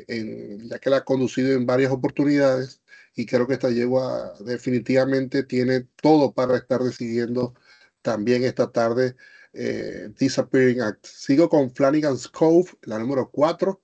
[0.09, 2.81] eh, ya que la ha conducido en varias oportunidades,
[3.15, 7.55] y creo que esta yegua definitivamente tiene todo para estar decidiendo
[8.03, 9.17] también esta tarde
[9.55, 11.07] eh, Disappearing Act.
[11.07, 13.81] Sigo con Flanagan's Cove, la número 4.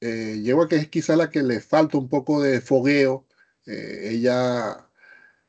[0.00, 3.26] Eh, llevo a que es quizá la que le falta un poco de fogueo.
[3.66, 4.88] Eh, ella,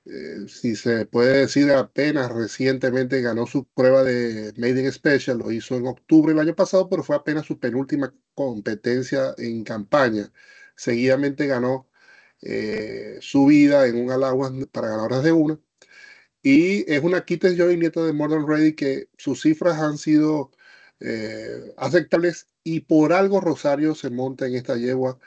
[0.05, 5.51] eh, si se puede decir, apenas recientemente ganó su prueba de Made in Special, lo
[5.51, 10.31] hizo en octubre del año pasado, pero fue apenas su penúltima competencia en campaña.
[10.75, 11.89] Seguidamente ganó
[13.21, 15.59] su vida en un Alaguas para ganadoras de una
[16.41, 20.51] y es una Kites Joy nieta de Modern Ready que sus cifras han sido
[20.99, 25.19] eh, aceptables y por algo Rosario se monta en esta yegua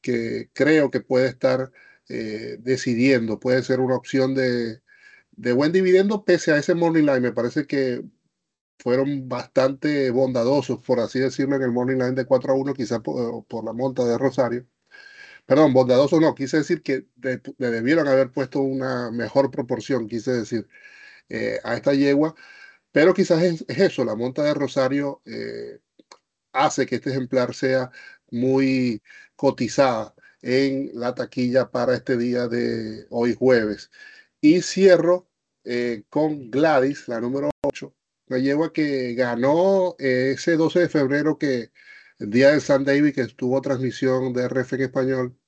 [0.00, 1.70] que creo que puede estar
[2.08, 4.80] eh, decidiendo, puede ser una opción de,
[5.54, 7.20] buen dividendo pese a ese morning line.
[7.20, 8.02] Me parece que
[8.78, 13.00] fueron bastante bondadosos, por así decirlo, en el morning line de 4 a 1, quizás
[13.00, 14.66] por, la monta de Rosario.
[15.46, 20.68] Perdón, bondadoso no, quise decir que le debieron haber puesto una mejor proporción, quise decir,
[21.28, 22.34] eh, a esta yegua,
[22.92, 25.80] pero quizás es, eso, la monta de Rosario eh,
[26.52, 27.90] hace que este ejemplar sea
[28.30, 29.02] muy
[29.36, 30.14] cotizada
[30.44, 33.90] en la taquilla para este día de hoy jueves.
[34.40, 35.28] Y cierro
[35.64, 37.94] eh, con Gladys, la número 8,
[38.26, 41.72] la yegua que ganó ese 12 de febrero que
[42.18, 45.38] el día de San David, que estuvo transmisión de RF en español,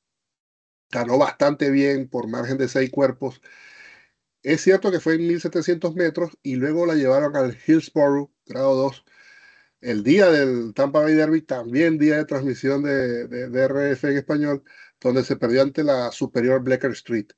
[0.90, 3.40] ganó bastante bien por margen de seis cuerpos.
[4.42, 9.04] Es cierto que fue en 1700 metros y luego la llevaron al Hillsborough, grado 2.
[9.80, 14.64] El día del Tampa Bay Derby, también día de transmisión de, de, RF en español,
[15.00, 17.28] donde se perdió ante la superior Blecker Street.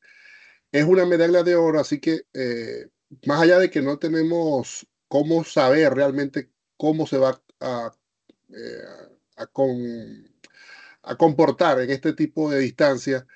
[0.73, 2.89] Es una medalla de oro, así que eh,
[3.27, 7.93] más allá de que no tenemos cómo saber realmente cómo se va a,
[8.51, 8.83] eh,
[9.37, 13.27] a, comportar en este tipo de distancia.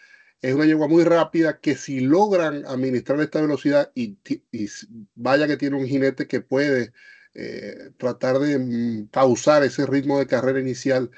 [0.41, 4.19] Es una yegua muy rápida que si logran administrar esta velocidad y,
[5.15, 6.93] vaya que tiene un jinete que puede
[7.35, 11.11] eh, tratar de mm, pausar ese ritmo de carrera inicial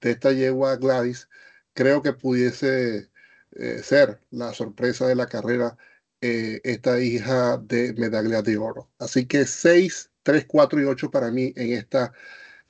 [0.00, 1.28] de esta yegua Gladys,
[1.74, 3.10] creo que pudiese
[3.52, 5.76] eh, ser la sorpresa de la carrera
[6.20, 8.88] esta hija de medalla de oro.
[8.98, 12.14] Así que 6, 3, 4 y 8 para mí en esta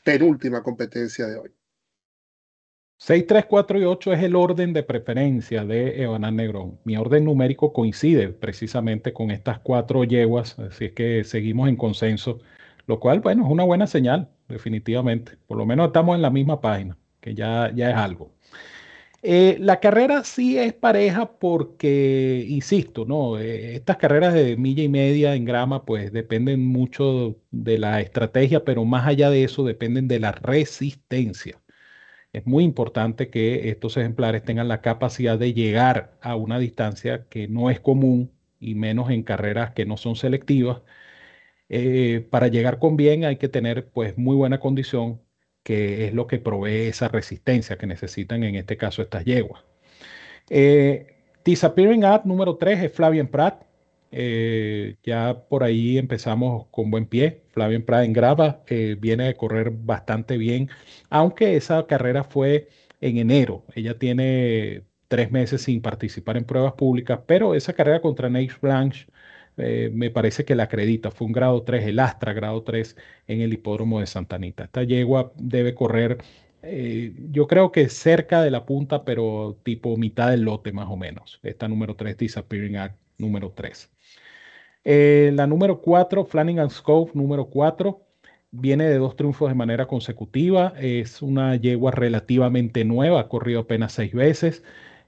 [0.02, 1.50] penúltima competencia de hoy.
[2.98, 6.78] 6, 3, 4 y 8 es el orden de preferencia de Evanán Negrón.
[6.84, 12.38] Mi orden numérico coincide precisamente con estas cuatro yeguas, así es que seguimos en consenso,
[12.86, 15.36] lo cual, bueno, es una buena señal, definitivamente.
[15.46, 18.32] Por lo menos estamos en la misma página, que ya, ya es algo.
[19.26, 23.38] Eh, la carrera sí es pareja porque, insisto, ¿no?
[23.38, 28.64] Eh, estas carreras de milla y media en grama pues dependen mucho de la estrategia,
[28.64, 31.58] pero más allá de eso dependen de la resistencia.
[32.32, 37.48] Es muy importante que estos ejemplares tengan la capacidad de llegar a una distancia que
[37.48, 40.82] no es común y menos en carreras que no son selectivas.
[41.68, 45.20] Eh, para llegar con bien hay que tener pues muy buena condición,
[45.64, 49.64] que es lo que provee esa resistencia que necesitan en este caso estas yeguas.
[50.50, 51.08] Eh,
[51.44, 53.64] Disappearing At número 3 es Flavien Prat.
[54.12, 57.42] Eh, ya por ahí empezamos con buen pie.
[57.50, 58.62] Flavien Prat en grava
[58.98, 60.70] viene de correr bastante bien,
[61.10, 62.68] aunque esa carrera fue
[63.00, 63.64] en enero.
[63.74, 69.06] Ella tiene tres meses sin participar en pruebas públicas, pero esa carrera contra Nate Blanche
[69.56, 71.10] eh, me parece que la acredita.
[71.10, 74.64] Fue un grado 3, el Astra grado 3 en el hipódromo de Santa Anita.
[74.64, 76.18] Esta yegua debe correr,
[76.62, 80.96] eh, yo creo que cerca de la punta, pero tipo mitad del lote más o
[80.96, 81.40] menos.
[81.42, 83.90] Esta número 3, Disappearing Act número 3.
[84.84, 88.00] Eh, la número 4, Flanagan Scope número 4
[88.50, 90.74] viene de dos triunfos de manera consecutiva.
[90.78, 94.62] Es una yegua relativamente nueva, ha corrido apenas seis veces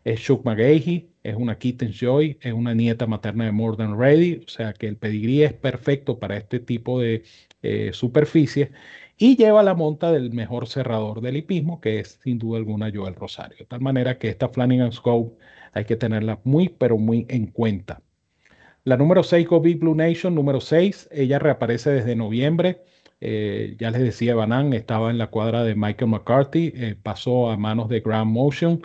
[0.06, 4.44] es Chuck McGahey, es una Kitten Joy, es una nieta materna de More Than Ready,
[4.46, 7.24] o sea que el pedigrí es perfecto para este tipo de
[7.62, 8.70] eh, superficie
[9.18, 13.16] y lleva la monta del mejor cerrador del hipismo, que es sin duda alguna Joel
[13.16, 13.56] Rosario.
[13.58, 15.36] De tal manera que esta Flanagan Scope
[15.72, 18.00] hay que tenerla muy, pero muy en cuenta.
[18.84, 22.82] La número 6, Go Big Blue Nation, número 6, ella reaparece desde noviembre.
[23.20, 27.56] Eh, ya les decía, Banan estaba en la cuadra de Michael McCarthy, eh, pasó a
[27.56, 28.82] manos de Grand Motion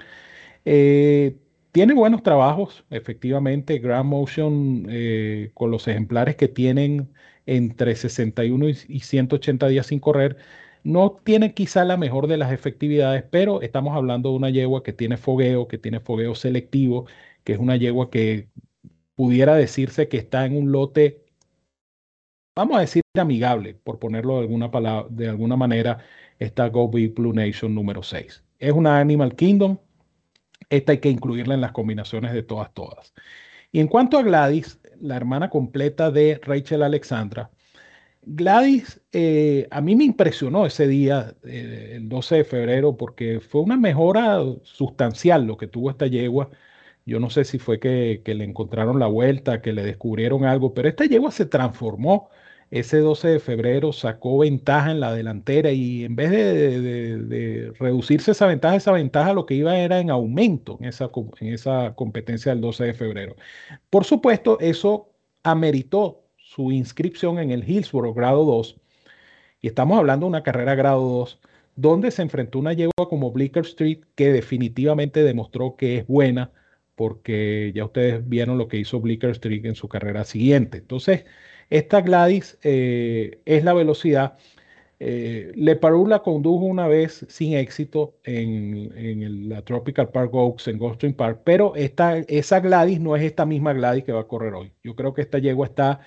[0.66, 1.38] eh,
[1.72, 7.10] tiene buenos trabajos, efectivamente, Grand Motion eh, con los ejemplares que tienen
[7.46, 10.38] entre 61 y 180 días sin correr.
[10.84, 14.94] No tiene quizá la mejor de las efectividades, pero estamos hablando de una yegua que
[14.94, 17.06] tiene fogueo, que tiene fogueo selectivo,
[17.44, 18.50] que es una yegua que
[19.16, 21.24] pudiera decirse que está en un lote,
[22.56, 26.00] vamos a decir, amigable, por ponerlo de alguna, palabra, de alguna manera,
[26.40, 28.44] esta Go Big Blue Nation número 6.
[28.60, 29.78] Es una Animal Kingdom,
[30.72, 33.14] esta hay que incluirla en las combinaciones de todas, todas.
[33.72, 37.52] Y en cuanto a Gladys, la hermana completa de Rachel Alexandra,
[38.24, 43.62] Gladys, eh, a mí me impresionó ese día, eh, el 12 de febrero, porque fue
[43.62, 46.50] una mejora sustancial lo que tuvo esta yegua.
[47.06, 50.74] Yo no sé si fue que, que le encontraron la vuelta, que le descubrieron algo,
[50.74, 52.30] pero esta yegua se transformó
[52.72, 58.48] ese 12 de febrero sacó ventaja en la delantera y en vez de, reducirse esa
[58.48, 62.62] ventaja, esa ventaja lo que iba era en aumento en esa, en esa competencia del
[62.62, 63.36] 12 de febrero.
[63.90, 65.10] Por supuesto, eso
[65.44, 68.78] ameritó su inscripción en el Hillsborough grado 2
[69.62, 71.40] y estamos hablando de una carrera grado 2
[71.76, 76.52] donde se enfrentó una yegua como Bleecker Street que definitivamente demostró que es buena
[76.96, 80.78] porque ya ustedes vieron lo que hizo Bleecker Street en su carrera siguiente.
[80.78, 81.26] Entonces,
[81.72, 84.38] esta Gladys eh, es la velocidad.
[85.00, 90.78] Eh, Le Parou la condujo una vez sin éxito en, la Tropical Park Oaks en
[90.78, 94.54] Goldstream Park, pero esta, esa Gladys no es esta misma Gladys que va a correr
[94.54, 94.74] hoy.
[94.84, 96.02] Yo creo que esta yegua está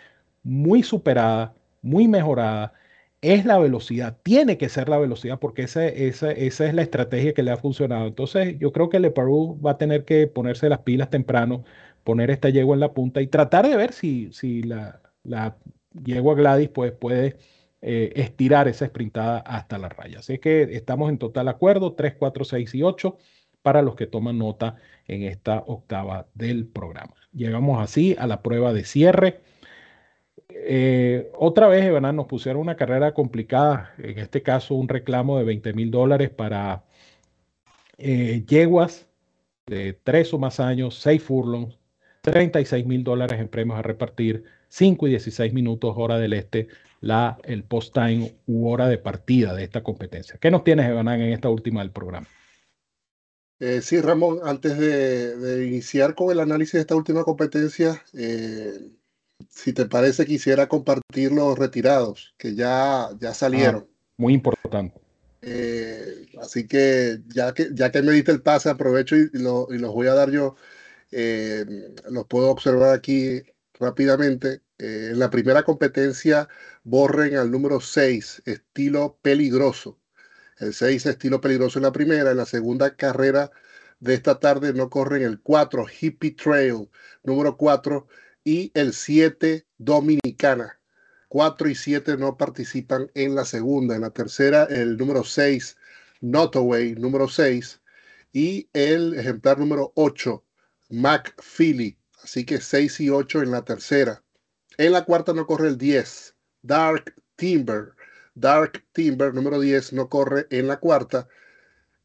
[0.44, 2.74] muy superada, muy mejorada.
[3.22, 7.34] Es la velocidad, tiene que ser la velocidad porque esa, esa, esa es la estrategia
[7.34, 8.06] que le ha funcionado.
[8.06, 11.64] Entonces, yo creo que Le Parou va a tener que ponerse las pilas temprano,
[12.04, 15.56] poner esta yegua en la punta y tratar de ver si, si la, la
[16.04, 17.36] yegua Gladys pues, puede
[17.82, 20.20] eh, estirar esa sprintada hasta la raya.
[20.20, 23.18] Así que estamos en total acuerdo, 3, 4, 6 y 8
[23.62, 27.14] para los que toman nota en esta octava del programa.
[27.32, 29.40] Llegamos así a la prueba de cierre.
[30.48, 35.44] Eh, otra vez, Evan, nos pusieron una carrera complicada, en este caso un reclamo de
[35.44, 36.84] 20 mil dólares para
[37.98, 39.08] eh, yeguas
[39.66, 41.78] de 3 o más años, 6 furlongs,
[42.24, 46.68] 36 mil dólares en premios a repartir, 5 y 16 minutos hora del este,
[47.02, 50.38] la, el post-time u hora de partida de esta competencia.
[50.40, 52.26] ¿Qué nos tienes, Evanán, en esta última del programa?
[53.60, 58.90] Eh, sí, Ramón, antes de, iniciar con el análisis de esta última competencia, eh,
[59.50, 63.86] si te parece, quisiera compartir los retirados que ya, ya salieron.
[63.86, 64.98] Ah, muy importante.
[65.42, 69.76] Eh, así que ya, que ya que me diste el pase, aprovecho y, lo, y
[69.76, 70.56] los voy a dar yo.
[72.10, 73.42] Los puedo observar aquí
[73.78, 74.62] rápidamente.
[74.78, 76.48] Eh, en la primera competencia
[76.82, 80.00] borren al número 6, estilo peligroso.
[80.58, 82.30] El 6, estilo peligroso en la primera.
[82.30, 83.50] En la segunda carrera
[84.00, 86.90] de esta tarde no corren el 4, Hippie Trail,
[87.22, 88.06] número 4,
[88.44, 90.80] y el 7, Dominicana.
[91.28, 93.94] 4 y 7 no participan en la segunda.
[93.96, 95.76] En la tercera, el número 6,
[96.20, 97.80] Notaway, número 6,
[98.32, 100.44] y el ejemplar número 8,
[100.88, 101.98] Philly.
[102.22, 104.22] Así que 6 y 8 en la tercera.
[104.78, 107.92] En la cuarta no corre el 10, Dark Timber.
[108.34, 111.28] Dark Timber número 10 no corre en la cuarta.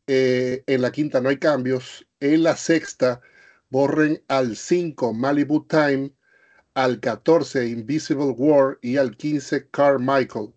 [0.07, 2.07] Eh, en la quinta no hay cambios.
[2.19, 3.21] En la sexta
[3.69, 6.13] borren al 5 Malibu Time.
[6.75, 10.53] al 14 Invisible War y al 15 Carmichael.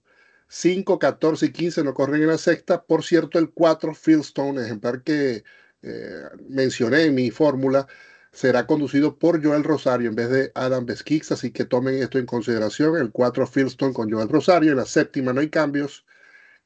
[0.48, 2.84] 5, 14 y 15 no corren en la sexta.
[2.84, 5.44] Por cierto, el 4 Fieldstone, ejemplar que
[5.82, 7.88] eh, mencioné en mi fórmula,
[8.32, 12.26] será conducido por Joel Rosario en vez de Adam Beskix, así que tomen esto en
[12.26, 12.96] consideración.
[12.96, 16.06] El 4 Fieldstone con Joel Rosario, en la séptima no hay cambios,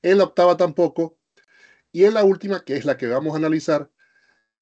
[0.03, 1.19] en la octava tampoco,
[1.93, 3.91] y en la última, que es la que vamos a analizar,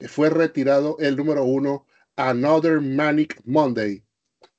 [0.09, 1.87] fue retirado el número 1
[2.17, 4.05] Another Manic Monday.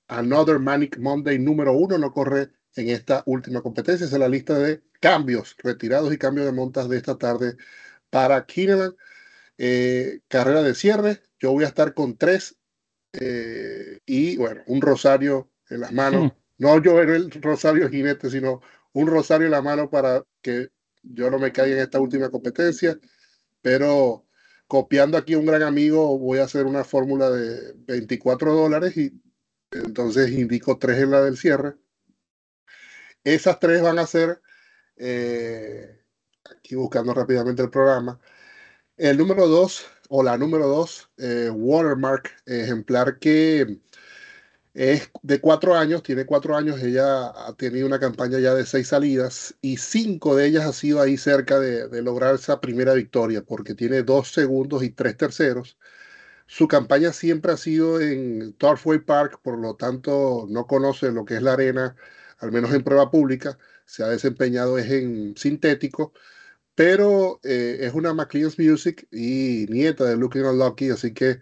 [0.08, 4.06] Another Manic Monday número 1 no corre en esta última competencia.
[4.06, 7.58] Esa es la lista de cambios, retirados y cambios de montas de esta tarde
[8.10, 8.96] para Kineland.
[9.58, 12.58] Eh, carrera de cierre, yo voy a estar con tres
[13.14, 16.24] eh, y bueno, un rosario en las manos.
[16.24, 16.38] Hmm.
[16.58, 18.62] No yo en el rosario jinete, sino
[18.94, 20.70] un rosario en la mano para que
[21.04, 22.98] yo no me caiga en esta última competencia.
[23.62, 24.26] Pero
[24.68, 29.22] copiando aquí un gran amigo, voy a hacer una fórmula de 24 dólares y
[29.70, 31.76] entonces indico tres en la del cierre.
[33.24, 34.42] Esas tres van a ser,
[34.96, 36.02] eh,
[36.44, 38.20] aquí buscando rápidamente el programa,
[38.98, 43.80] el número dos o la número dos, eh, Watermark, ejemplar que
[44.76, 48.90] es de cuatro años, tiene cuatro años, ella ha tenido una campaña ya de seis
[48.90, 53.74] salidas y cinco de ellas ha sido ahí cerca de, lograr esa primera victoria, porque
[53.74, 55.78] tiene dos segundos y tres terceros.
[56.48, 61.36] Su campaña siempre ha sido en Turfway Park, por lo tanto no conoce lo que
[61.36, 61.96] es la arena,
[62.40, 63.58] al menos en prueba pública.
[63.86, 66.14] Se ha desempeñado es en sintético
[66.76, 71.40] pero eh, es una McLean's Music y nieta de Looking Unlucky, así que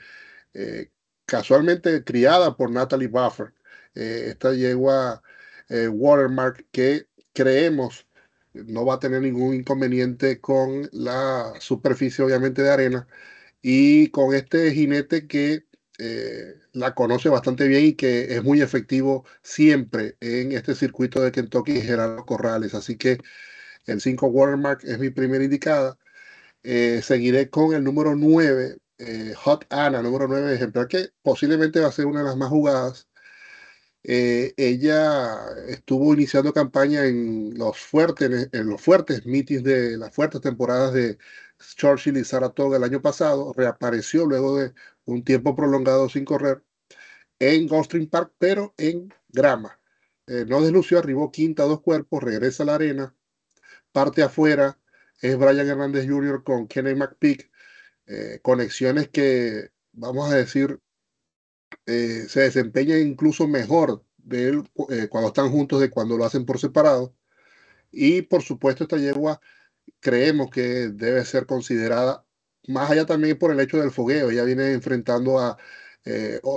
[0.54, 0.92] eh,
[1.26, 3.54] casualmente criada por Natalie Buffer.
[3.96, 5.22] Eh, esta yegua
[5.70, 8.08] Watermark que creemos
[8.54, 13.08] no va a tener ningún inconveniente con la superficie obviamente de arena
[13.62, 15.66] y con este jinete que
[16.74, 21.82] la conoce bastante bien y que es muy efectivo siempre en este circuito de Kentucky
[21.82, 22.74] Gerardo Corrales.
[22.76, 23.20] Así que
[23.86, 25.98] el 5 Watermark es mi primera indicada.
[26.64, 31.88] Eh, seguiré con el número 9, eh, Hot Anna, número 9 ejemplar, que posiblemente va
[31.90, 33.08] a ser una de las más jugadas.
[34.04, 40.42] Eh, ella estuvo iniciando campaña en los fuertes, en los fuertes meetings de las fuertes
[40.42, 41.18] temporadas de
[41.76, 43.54] Churchill y Saratoga el año pasado.
[43.54, 44.74] Reapareció luego de
[45.06, 46.64] un tiempo prolongado sin correr
[47.40, 49.80] en Gulfstream Park, pero en grama.
[50.28, 53.16] no deslució, arribó quinta dos cuerpos, regresa a la arena,
[53.94, 54.78] parte afuera
[55.22, 56.44] es Brian Hernández Jr.
[56.44, 57.50] con Kenny McPeak,
[58.08, 60.82] eh, conexiones que, vamos a decir,
[61.86, 66.46] eh, se desempeñan incluso mejor de él eh, cuando están juntos de cuando lo hacen
[66.46, 67.16] por separado.
[67.91, 69.41] Y por supuesto, esta yegua
[70.02, 72.26] creemos que debe ser considerada,
[72.68, 75.58] más allá también por el hecho del fogueo, ella viene enfrentando a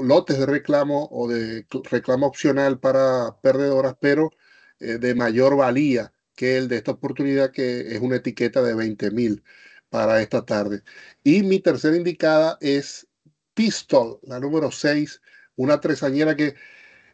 [0.03, 4.31] lotes de reclamo o de reclamo opcional para perdedoras, pero
[4.79, 9.43] de mayor valía que el de esta oportunidad, que es una etiqueta de 20 mil
[9.91, 10.83] para esta tarde.
[11.25, 13.09] Y mi tercera indicada es
[13.55, 15.23] Pistol, la número 6,
[15.57, 16.55] una tresañera que,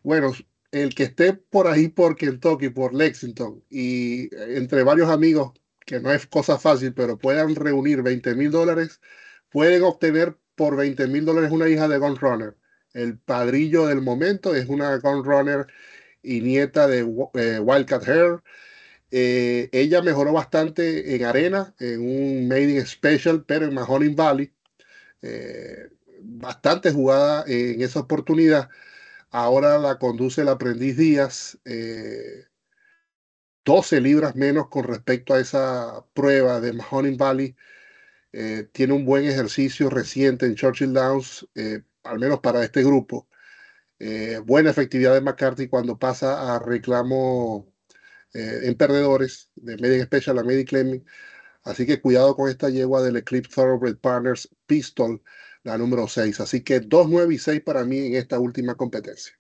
[0.02, 0.32] bueno,
[0.72, 5.52] el que esté por ahí por Kentucky, por Lexington, y entre varios amigos,
[5.86, 9.00] que no es cosa fácil, pero puedan reunir 20 mil dólares,
[9.50, 12.56] pueden obtener por 20 mil dólares una hija de Gun Runner.
[12.92, 15.66] El padrillo del momento es una Gun Runner
[16.22, 17.00] y nieta de
[17.34, 18.42] eh, Wildcat Hair.
[19.14, 24.54] Eh, ella mejoró bastante en arena, en un Made Special, pero en Mahoning Valley.
[25.22, 25.90] Eh,
[26.22, 28.70] bastante jugada en esa oportunidad.
[29.30, 31.58] Ahora la conduce el aprendiz Díaz.
[33.64, 37.54] 12 eh, libras menos con respecto a esa prueba de Mahoning Valley.
[38.72, 41.46] tiene un buen ejercicio reciente en Churchill Downs,
[42.04, 43.28] al menos para este grupo.
[44.44, 47.71] buena efectividad de McCarthy cuando pasa a reclamo
[48.34, 51.04] eh, en perdedores de Medic Special a Medic Claiming.
[51.64, 55.22] Así que cuidado con esta yegua del Eclipse Thoroughbred Partners Pistol,
[55.62, 56.40] la número 6.
[56.40, 59.32] Así que 2, 9 y 6 para mí en esta última competencia.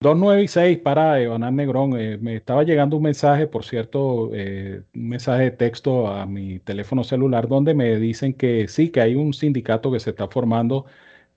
[0.00, 1.98] 2, 9 y 6 para Evanán Negrón.
[1.98, 6.58] Eh, me estaba llegando un mensaje, por cierto, eh, un mensaje de texto a mi
[6.58, 10.86] teléfono celular donde me dicen que sí, que hay un sindicato que se está formando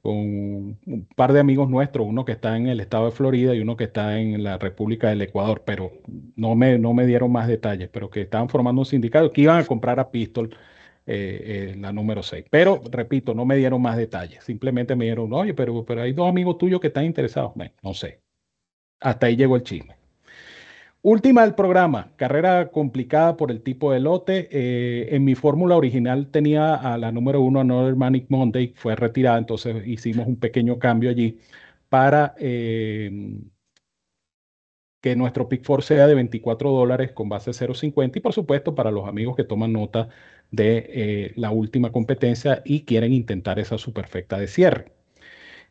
[0.06, 3.62] con un par de amigos nuestros, uno que está en el estado de Florida y
[3.62, 5.94] uno que está en la República del Ecuador, pero
[6.36, 9.60] no me, no me dieron más detalles, pero que estaban formando un sindicato que iban
[9.60, 10.56] a comprar a Pistol
[11.08, 12.46] eh, eh, la número 6.
[12.52, 16.30] Pero, repito, no me dieron más detalles, simplemente me dijeron, oye, pero, pero hay dos
[16.30, 17.54] amigos tuyos que están interesados.
[17.56, 18.22] Bueno, no sé.
[19.00, 19.96] Hasta ahí llegó el chisme.
[21.08, 24.50] Última del programa, carrera complicada por el tipo de lote.
[24.52, 29.38] Eh, en mi fórmula original tenía a la número uno, Another Manic Monday, fue retirada,
[29.38, 31.40] entonces hicimos un pequeño cambio allí
[31.90, 33.12] para eh,
[35.00, 38.90] que nuestro Pick 4 sea de 24 dólares con base 0.50 y por supuesto para
[38.90, 40.10] los amigos que toman nota
[40.50, 44.92] de eh, la última competencia y quieren intentar esa superfecta de cierre.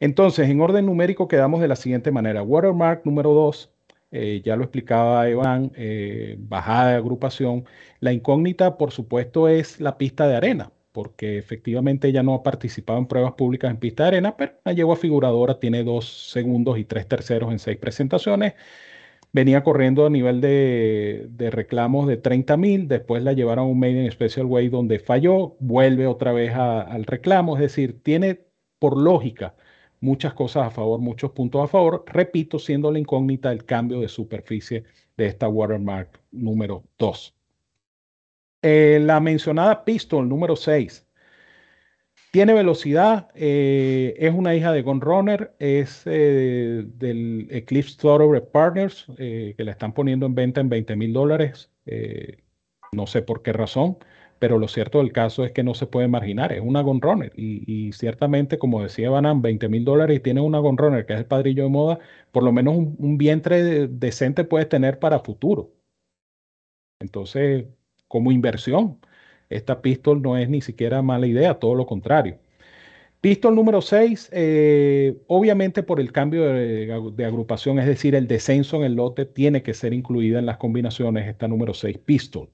[0.01, 2.43] Entonces, en orden numérico quedamos de la siguiente manera.
[2.43, 3.74] Watermark número 2,
[4.11, 7.65] eh, ya lo explicaba Iván, eh, bajada de agrupación.
[8.01, 12.99] La incógnita, por supuesto, es la pista de arena, porque efectivamente ella no ha participado
[12.99, 16.85] en pruebas públicas en pista de arena, pero la yegua figuradora tiene dos segundos y
[16.85, 18.55] tres terceros en seis presentaciones
[19.35, 24.05] venía corriendo a nivel de, reclamos de 30 mil, después la llevaron a un Made
[24.05, 28.47] in Special Way donde falló, vuelve otra vez al reclamo, es decir, tiene
[28.79, 29.57] por lógica
[30.05, 34.09] muchas cosas a favor, muchos puntos a favor, repito, siendo la incógnita el cambio de
[34.09, 34.85] superficie
[35.17, 37.35] de esta watermark número 2.
[38.63, 41.07] Eh, la mencionada pistol número 6
[42.31, 49.07] tiene velocidad, eh, es una hija de Gun Runner, es eh, del Eclipse Thoroughbred Partners,
[49.17, 51.71] que la están poniendo en venta en 20 mil dólares.
[52.93, 53.99] no sé por qué razón,
[54.45, 57.32] pero lo cierto del caso es que no se puede marginar, es una Gun Runner.
[57.34, 61.20] Y, ciertamente, como decía Banan, 20 mil dólares y tiene una Gun Runner, que es
[61.20, 61.99] el padrillo de moda,
[62.30, 65.72] por lo menos un, vientre decente puedes tener para futuro.
[67.01, 67.64] Entonces,
[68.07, 68.99] como inversión
[69.49, 72.38] esta pistol no es ni siquiera mala idea, todo lo contrario.
[73.22, 78.84] Pistol número 6, eh, obviamente por el cambio de, agrupación, es decir, el descenso en
[78.84, 82.51] el lote, tiene que ser incluida en las combinaciones esta número 6 pistol.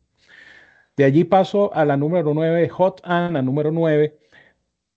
[0.97, 4.18] De allí paso a la número 9, Hot Anna número 9.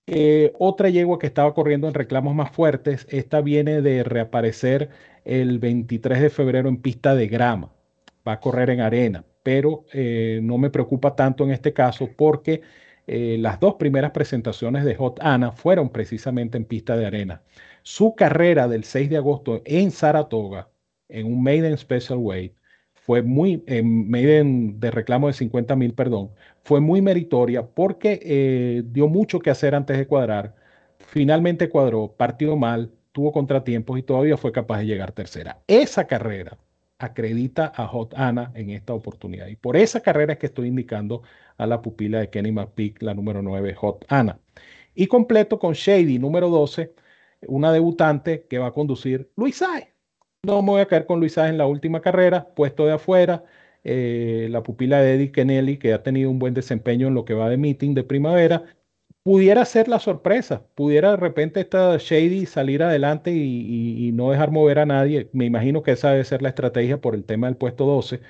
[0.07, 4.89] Eh, otra yegua que estaba corriendo en reclamos más fuertes, esta viene de reaparecer
[5.23, 7.71] el 23 de febrero en pista de grama,
[8.27, 12.61] va a correr en arena pero eh, no me preocupa tanto en este caso porque
[13.05, 17.43] eh, las dos primeras presentaciones de Hot Anna fueron precisamente en pista de arena.
[17.83, 20.69] Su carrera del 6 de agosto en Saratoga,
[21.09, 22.53] en un Maiden Special Weight,
[23.05, 26.31] fue muy, Maiden de reclamo de 50 mil, perdón,
[26.63, 30.55] fue muy meritoria porque eh, dio mucho que hacer antes de cuadrar.
[30.99, 35.59] Finalmente cuadró, partió mal, tuvo contratiempos y todavía fue capaz de llegar tercera.
[35.67, 36.57] Esa carrera
[36.97, 39.47] acredita a Hot Anna en esta oportunidad.
[39.47, 41.23] Y por esa carrera es que estoy indicando
[41.57, 44.39] a la pupila de Kenny McPeak, la número 9, Hot Anna.
[44.95, 46.93] Y completo con Shady, número 12,
[47.47, 49.92] una debutante que va a conducir Luis Saez.
[50.45, 53.45] No me voy a caer con Luis Saez en la última carrera, puesto de afuera.
[53.85, 57.33] Eh, la pupila de Eddie Kennelly, que ha tenido un buen desempeño en lo que
[57.33, 58.65] va de meeting de primavera,
[59.23, 64.79] pudiera ser la sorpresa, pudiera de repente esta Shady salir adelante y, no dejar mover
[64.79, 65.29] a nadie.
[65.33, 68.21] Me imagino que esa debe ser la estrategia por el tema del puesto 12.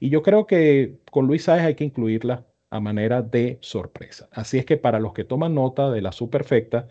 [0.00, 4.28] Y yo creo que con Luis Sáez hay que incluirla a manera de sorpresa.
[4.32, 6.88] Así es que para los que toman nota de la superfecta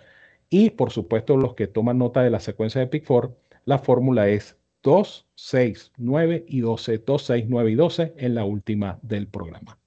[0.50, 4.30] y por supuesto los que toman nota de la secuencia de Pick 4, la fórmula
[4.30, 9.28] es 2, 6, 9 y 12, 2, 6, 9 y 12 en la última del
[9.28, 9.80] programa.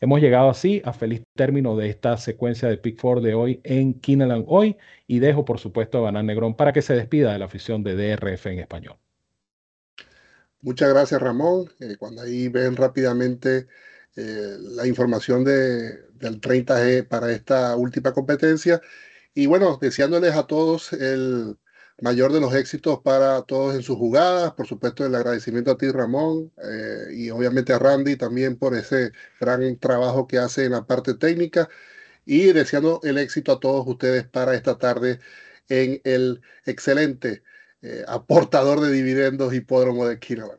[0.00, 3.94] Hemos llegado así a feliz término de esta secuencia de Pick 4 de hoy en
[3.94, 4.76] Kineland hoy
[5.06, 7.96] y dejo por supuesto a Banán Negrón para que se despida de la afición de
[7.96, 8.96] DRF en español.
[10.60, 11.70] Muchas gracias Ramón.
[11.80, 13.66] Eh, cuando ahí ven rápidamente
[14.16, 18.80] eh, la información de, del 30G para esta última competencia.
[19.34, 21.56] Y bueno, deseándoles a todos el,
[22.00, 24.52] mayor de los éxitos para todos en sus jugadas.
[24.52, 29.12] Por supuesto, el agradecimiento a ti, Ramón, eh, y obviamente a Randy también por ese
[29.40, 31.68] gran trabajo que hace en la parte técnica.
[32.24, 35.20] Y deseando el éxito a todos ustedes para esta tarde
[35.68, 37.42] en el excelente
[37.82, 40.58] eh, aportador de dividendos hipódromo de Kinaban.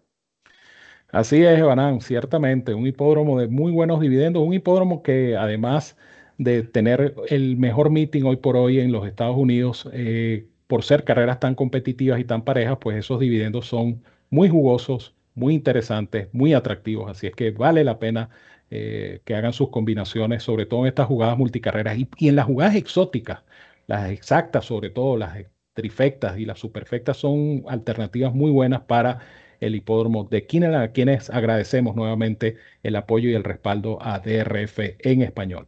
[1.12, 5.96] Así es, Banán, ciertamente, un hipódromo de muy buenos dividendos, un hipódromo que además
[6.38, 11.04] de tener el mejor meeting hoy por hoy en los Estados Unidos, eh, por ser
[11.04, 16.54] carreras tan competitivas y tan parejas, pues esos dividendos son muy jugosos, muy interesantes, muy
[16.54, 17.10] atractivos.
[17.10, 18.30] Así es que vale la pena
[18.70, 22.76] eh, que hagan sus combinaciones, sobre todo en estas jugadas multicarreras y, en las jugadas
[22.76, 23.44] exóticas,
[23.88, 25.38] las exactas, sobre todo las
[25.74, 29.20] trifectas y las superfectas, son alternativas muy buenas para
[29.60, 34.80] el hipódromo de Kinnell, a quienes agradecemos nuevamente el apoyo y el respaldo a DRF
[35.00, 35.68] en español.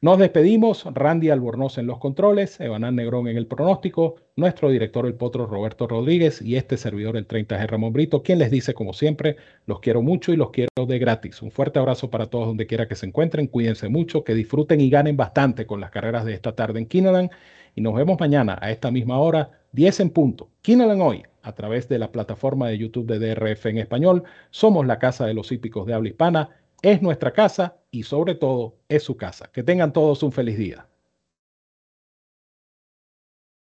[0.00, 5.14] Nos despedimos, Randy Albornoz en los controles, Evanán Negrón en el pronóstico, nuestro director el
[5.14, 9.34] potro Roberto Rodríguez y este servidor el 30G Ramón Brito, quien les dice como siempre,
[9.66, 11.42] los quiero mucho y los quiero de gratis.
[11.42, 14.88] Un fuerte abrazo para todos donde quiera que se encuentren, cuídense mucho, que disfruten y
[14.88, 17.32] ganen bastante con las carreras de esta tarde en Kineland.
[17.74, 20.48] Y nos vemos mañana a esta misma hora, 10 en punto.
[20.62, 25.00] Kineland hoy, a través de la plataforma de YouTube de DRF en español, somos la
[25.00, 26.50] casa de los hípicos de habla hispana
[26.82, 29.50] es nuestra casa y sobre todo es su casa.
[29.52, 30.86] Que tengan todos un feliz día.